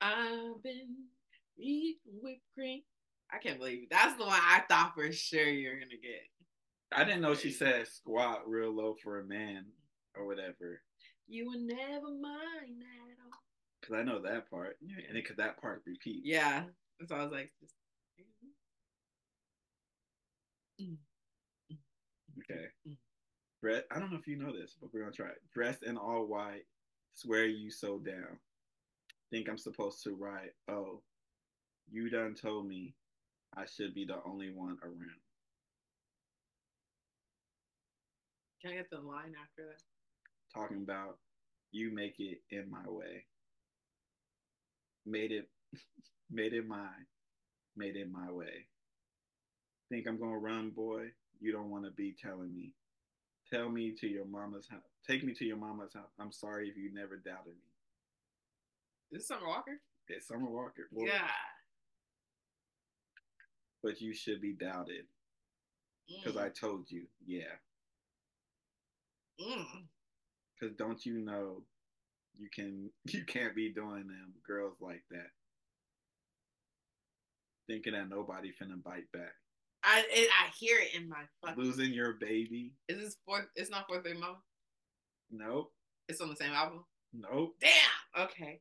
I've 0.00 0.62
been 0.62 0.94
eating 1.58 1.96
whipped 2.22 2.42
cream. 2.54 2.82
I 3.32 3.38
can't 3.38 3.58
believe 3.58 3.82
it. 3.82 3.88
that's 3.90 4.16
the 4.16 4.24
one 4.24 4.40
I 4.40 4.62
thought 4.68 4.94
for 4.94 5.10
sure 5.12 5.48
you're 5.48 5.74
gonna 5.78 6.00
get. 6.02 6.22
I 6.92 7.04
didn't 7.04 7.20
know 7.20 7.34
she 7.34 7.50
said 7.50 7.86
squat 7.88 8.48
real 8.48 8.74
low 8.74 8.94
for 9.02 9.20
a 9.20 9.24
man 9.24 9.66
or 10.16 10.26
whatever. 10.26 10.80
You 11.28 11.46
will 11.46 11.60
never 11.60 12.10
mind 12.10 12.82
at 12.82 13.18
all. 13.24 13.38
Cause 13.82 13.96
I 13.96 14.02
know 14.02 14.20
that 14.22 14.50
part, 14.50 14.76
yeah, 14.80 14.96
and 15.06 15.14
because 15.14 15.36
that 15.36 15.60
part 15.60 15.82
repeats. 15.86 16.22
Yeah, 16.24 16.64
so 17.06 17.14
I 17.14 17.22
was 17.22 17.32
like, 17.32 17.52
just, 17.60 17.74
Okay. 22.50 22.96
Brett, 23.60 23.84
I 23.90 23.98
don't 23.98 24.12
know 24.12 24.18
if 24.18 24.26
you 24.26 24.36
know 24.36 24.52
this, 24.52 24.76
but 24.80 24.90
we're 24.92 25.00
gonna 25.00 25.12
try 25.12 25.28
it. 25.28 25.42
Dressed 25.52 25.82
in 25.82 25.96
all 25.96 26.26
white, 26.26 26.64
swear 27.14 27.46
you 27.46 27.70
so 27.70 27.98
down. 27.98 28.38
Think 29.30 29.48
I'm 29.48 29.58
supposed 29.58 30.02
to 30.04 30.14
write? 30.14 30.52
Oh, 30.70 31.02
you 31.90 32.10
done 32.10 32.34
told 32.34 32.66
me 32.66 32.94
I 33.56 33.64
should 33.66 33.94
be 33.94 34.04
the 34.04 34.18
only 34.24 34.50
one 34.50 34.78
around. 34.82 35.20
can 38.60 38.72
I 38.72 38.74
get 38.74 38.90
the 38.90 38.98
line 38.98 39.34
after 39.40 39.62
that? 39.68 39.82
Talking 40.52 40.82
about 40.82 41.18
you 41.70 41.94
make 41.94 42.16
it 42.18 42.40
in 42.50 42.70
my 42.70 42.82
way. 42.86 43.24
Made 45.06 45.32
it, 45.32 45.48
made 46.30 46.52
it 46.52 46.66
mine, 46.66 47.06
made 47.76 47.96
it 47.96 48.10
my 48.10 48.30
way. 48.30 48.66
Think 49.90 50.06
I'm 50.06 50.18
gonna 50.18 50.38
run, 50.38 50.70
boy? 50.70 51.06
You 51.40 51.52
don't 51.52 51.70
want 51.70 51.84
to 51.84 51.90
be 51.92 52.14
telling 52.20 52.54
me. 52.54 52.72
Tell 53.50 53.70
me 53.70 53.94
to 54.00 54.06
your 54.06 54.26
mama's 54.26 54.66
house. 54.68 54.82
Take 55.08 55.24
me 55.24 55.32
to 55.34 55.44
your 55.44 55.56
mama's 55.56 55.94
house. 55.94 56.10
I'm 56.20 56.32
sorry 56.32 56.68
if 56.68 56.76
you 56.76 56.92
never 56.92 57.16
doubted 57.16 57.54
me. 57.54 57.68
Is 59.12 59.20
this 59.20 59.28
Summer 59.28 59.46
Walker? 59.46 59.80
It's 60.08 60.28
Summer 60.28 60.50
Walker. 60.50 60.88
Yeah. 60.92 61.28
But 63.82 64.00
you 64.00 64.12
should 64.14 64.40
be 64.40 64.52
doubted 64.54 65.04
because 66.08 66.36
Mm. 66.36 66.44
I 66.44 66.48
told 66.48 66.90
you. 66.90 67.06
Yeah. 67.24 67.54
Mm. 69.40 69.86
Because 70.58 70.74
don't 70.76 71.04
you 71.06 71.18
know 71.18 71.62
you 72.34 72.48
can 72.52 72.90
you 73.04 73.24
can't 73.24 73.54
be 73.54 73.72
doing 73.72 74.06
them 74.08 74.34
girls 74.46 74.76
like 74.80 75.04
that. 75.10 75.30
Thinking 77.68 77.92
that 77.92 78.08
nobody 78.08 78.50
finna 78.50 78.82
bite 78.82 79.10
back. 79.12 79.34
I 79.84 80.04
it, 80.10 80.28
I 80.30 80.48
hear 80.58 80.78
it 80.80 80.94
in 80.94 81.08
my 81.08 81.22
fucking. 81.44 81.62
Losing 81.62 81.92
your 81.92 82.14
baby. 82.14 82.72
Is 82.88 82.98
this 82.98 83.16
fourth? 83.24 83.46
It's 83.54 83.70
not 83.70 83.86
fourth 83.86 84.02
grade 84.02 84.18
mama. 84.18 84.38
Nope. 85.30 85.72
It's 86.08 86.20
on 86.20 86.30
the 86.30 86.36
same 86.36 86.52
album. 86.52 86.84
Nope. 87.12 87.54
Damn. 87.60 88.24
Okay. 88.24 88.60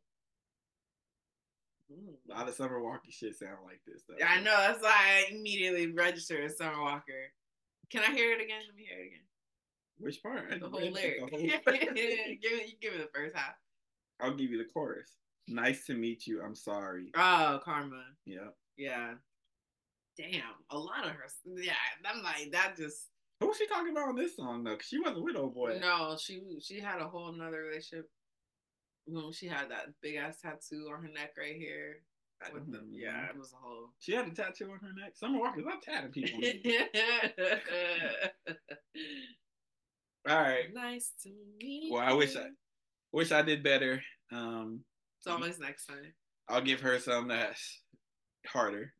Mm. 1.92 2.16
A 2.30 2.38
lot 2.38 2.50
of 2.50 2.56
Summer 2.56 2.82
Walker 2.82 3.10
shit 3.10 3.36
sound 3.36 3.60
like 3.66 3.80
this 3.88 4.04
though. 4.08 4.16
Yeah, 4.20 4.30
I 4.30 4.42
know. 4.42 4.56
That's 4.58 4.82
why 4.82 4.92
I 5.30 5.32
immediately 5.34 5.92
registered 5.94 6.44
as 6.44 6.58
Summer 6.58 6.82
Walker. 6.82 7.32
Can 7.90 8.02
I 8.04 8.14
hear 8.14 8.34
it 8.34 8.42
again? 8.42 8.62
Let 8.68 8.76
me 8.76 8.84
hear 8.90 9.00
it 9.00 9.08
again. 9.08 9.22
Which 10.00 10.22
part? 10.22 10.50
The 10.60 10.68
whole 10.70 10.82
lyric. 10.92 11.26
the 11.32 11.38
give, 11.38 11.94
me, 11.94 12.40
you 12.42 12.74
give 12.82 12.94
me 12.94 13.00
the 13.00 13.10
first 13.14 13.36
half. 13.36 13.56
I'll 14.20 14.36
give 14.36 14.52
you 14.52 14.58
the 14.58 14.66
chorus. 14.72 15.12
Nice 15.48 15.86
to 15.86 15.94
meet 15.94 16.28
you. 16.28 16.42
I'm 16.44 16.56
sorry. 16.56 17.12
Oh, 17.16 17.60
Karma. 17.64 18.04
Yeah. 18.26 18.50
Yeah. 18.76 19.14
Damn. 20.18 20.42
A 20.72 20.78
lot 20.78 21.06
of 21.06 21.12
her. 21.12 21.26
Yeah. 21.46 21.74
I'm 22.06 22.22
like 22.22 22.52
that. 22.52 22.76
Just 22.76 23.08
Who 23.40 23.48
was 23.48 23.58
she 23.58 23.68
talking 23.68 23.92
about 23.92 24.10
on 24.10 24.16
this 24.16 24.36
song 24.36 24.64
though? 24.64 24.76
'Cause 24.76 24.88
she 24.88 25.00
wasn't 25.00 25.24
with 25.24 25.36
old 25.38 25.54
boy. 25.54 25.78
no. 25.80 26.18
She 26.20 26.42
she 26.62 26.80
had 26.80 27.00
a 27.02 27.08
whole 27.08 27.32
nother 27.32 27.62
relationship. 27.62 28.10
When 29.08 29.32
she 29.32 29.48
had 29.48 29.70
that 29.72 29.88
big 30.02 30.16
ass 30.16 30.42
tattoo 30.42 30.90
on 30.94 31.02
her 31.02 31.08
neck 31.10 31.32
right 31.38 31.56
here. 31.56 32.02
I 32.46 32.54
With 32.54 32.72
don't 32.72 32.92
the, 32.92 32.98
yeah, 32.98 33.30
it 33.30 33.38
was 33.38 33.54
a 33.54 33.56
whole. 33.56 33.90
She 34.00 34.14
had 34.14 34.28
a 34.28 34.32
tattoo 34.32 34.70
on 34.72 34.80
her 34.80 34.94
neck. 34.94 35.16
Summer 35.16 35.40
Walker, 35.40 35.62
stop 35.62 35.82
tatting 35.82 36.12
people. 36.12 36.40
All 40.30 40.36
right. 40.42 40.74
nice 40.74 41.14
to 41.24 41.30
meet. 41.60 41.92
Well, 41.92 42.02
I 42.04 42.14
wish 42.14 42.36
I 42.36 42.48
wish 43.12 43.32
I 43.32 43.42
did 43.42 43.64
better. 43.64 44.02
Um, 44.32 44.82
It's 45.20 45.28
always 45.28 45.60
next 45.60 45.86
time. 45.86 46.14
I'll 46.50 46.62
give 46.62 46.82
her 46.82 47.00
some 47.00 47.30
that's 47.30 47.82
harder. 48.46 48.94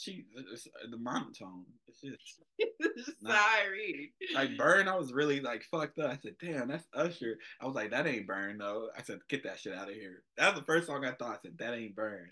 She 0.00 0.24
it's, 0.34 0.66
uh, 0.66 0.86
the 0.90 0.96
monotone. 0.96 1.66
It's 1.86 2.00
just. 2.00 2.40
Sorry. 3.22 4.14
like 4.34 4.56
burn. 4.56 4.88
I 4.88 4.96
was 4.96 5.12
really 5.12 5.40
like 5.40 5.62
fucked 5.70 5.98
up. 5.98 6.10
I 6.10 6.18
said, 6.22 6.36
"Damn, 6.40 6.68
that's 6.68 6.86
Usher." 6.94 7.36
I 7.60 7.66
was 7.66 7.74
like, 7.74 7.90
"That 7.90 8.06
ain't 8.06 8.26
burn 8.26 8.56
though." 8.56 8.88
I 8.96 9.02
said, 9.02 9.18
"Get 9.28 9.44
that 9.44 9.58
shit 9.58 9.74
out 9.74 9.90
of 9.90 9.94
here." 9.94 10.22
That 10.38 10.52
was 10.54 10.60
the 10.60 10.64
first 10.66 10.86
song 10.86 11.04
I 11.04 11.12
thought. 11.12 11.38
I 11.38 11.38
said, 11.42 11.58
"That 11.58 11.74
ain't 11.74 11.94
burn," 11.94 12.30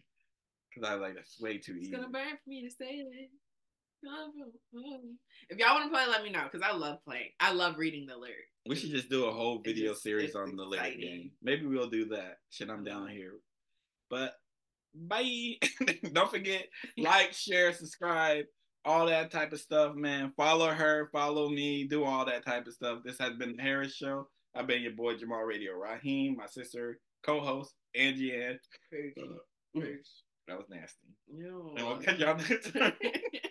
because 0.71 0.89
I 0.89 0.95
was 0.95 1.03
like, 1.03 1.15
"That's 1.15 1.39
way 1.41 1.59
too 1.59 1.73
It's 1.75 1.83
easy." 1.83 1.91
It's 1.91 1.97
gonna 1.97 2.09
burn 2.09 2.39
for 2.43 2.49
me 2.49 2.63
to 2.67 2.71
say 2.71 2.87
it. 2.87 3.31
If 5.51 5.59
y'all 5.59 5.75
want 5.75 5.87
to 5.87 5.91
play, 5.91 6.07
let 6.07 6.23
me 6.23 6.31
know 6.31 6.45
because 6.45 6.63
I 6.63 6.75
love 6.75 7.05
playing. 7.05 7.31
I 7.41 7.53
love 7.53 7.77
reading 7.77 8.07
the 8.07 8.17
lyrics. 8.17 8.49
We 8.65 8.77
should 8.77 8.91
just 8.91 9.11
do 9.11 9.27
a 9.27 9.33
whole 9.33 9.59
video 9.59 9.91
just- 9.91 10.03
series 10.03 10.35
on 10.35 10.57
the 10.57 10.65
lyric 10.65 11.01
game. 11.01 11.33
Maybe 11.43 11.67
we'll 11.67 11.91
do 11.91 12.07
that. 12.07 12.39
Shit, 12.51 12.71
I'm 12.71 12.85
down 12.85 13.09
here. 13.09 13.33
But 14.09 14.35
bye. 14.95 15.55
Don't 16.13 16.31
forget, 16.31 16.67
like, 16.97 17.33
share, 17.33 17.73
subscribe, 17.73 18.45
all 18.85 19.07
that 19.07 19.31
type 19.31 19.53
of 19.53 19.61
stuff, 19.61 19.95
man. 19.95 20.33
Follow 20.37 20.71
her, 20.71 21.09
follow 21.13 21.49
me, 21.49 21.85
do 21.85 22.05
all 22.05 22.25
that 22.25 22.45
type 22.45 22.67
of 22.67 22.73
stuff. 22.73 23.01
This 23.05 23.19
has 23.19 23.35
been 23.35 23.57
the 23.57 23.63
Harris 23.63 23.95
Show. 23.95 24.29
I've 24.55 24.67
been 24.67 24.83
your 24.83 24.93
boy 24.93 25.17
Jamal 25.17 25.43
Radio 25.43 25.73
Raheem, 25.73 26.37
my 26.37 26.47
sister, 26.47 26.99
co-host 27.23 27.75
Angie 27.95 28.35
Ang. 28.35 28.59
Uh, 28.93 29.81
that 30.47 30.57
was 30.57 30.67
nasty. 30.71 31.09
No. 31.31 31.75
And 31.77 31.87
we'll 31.87 31.99
catch 31.99 32.19
y'all 32.19 32.37
next 32.37 32.73
time. 32.73 32.95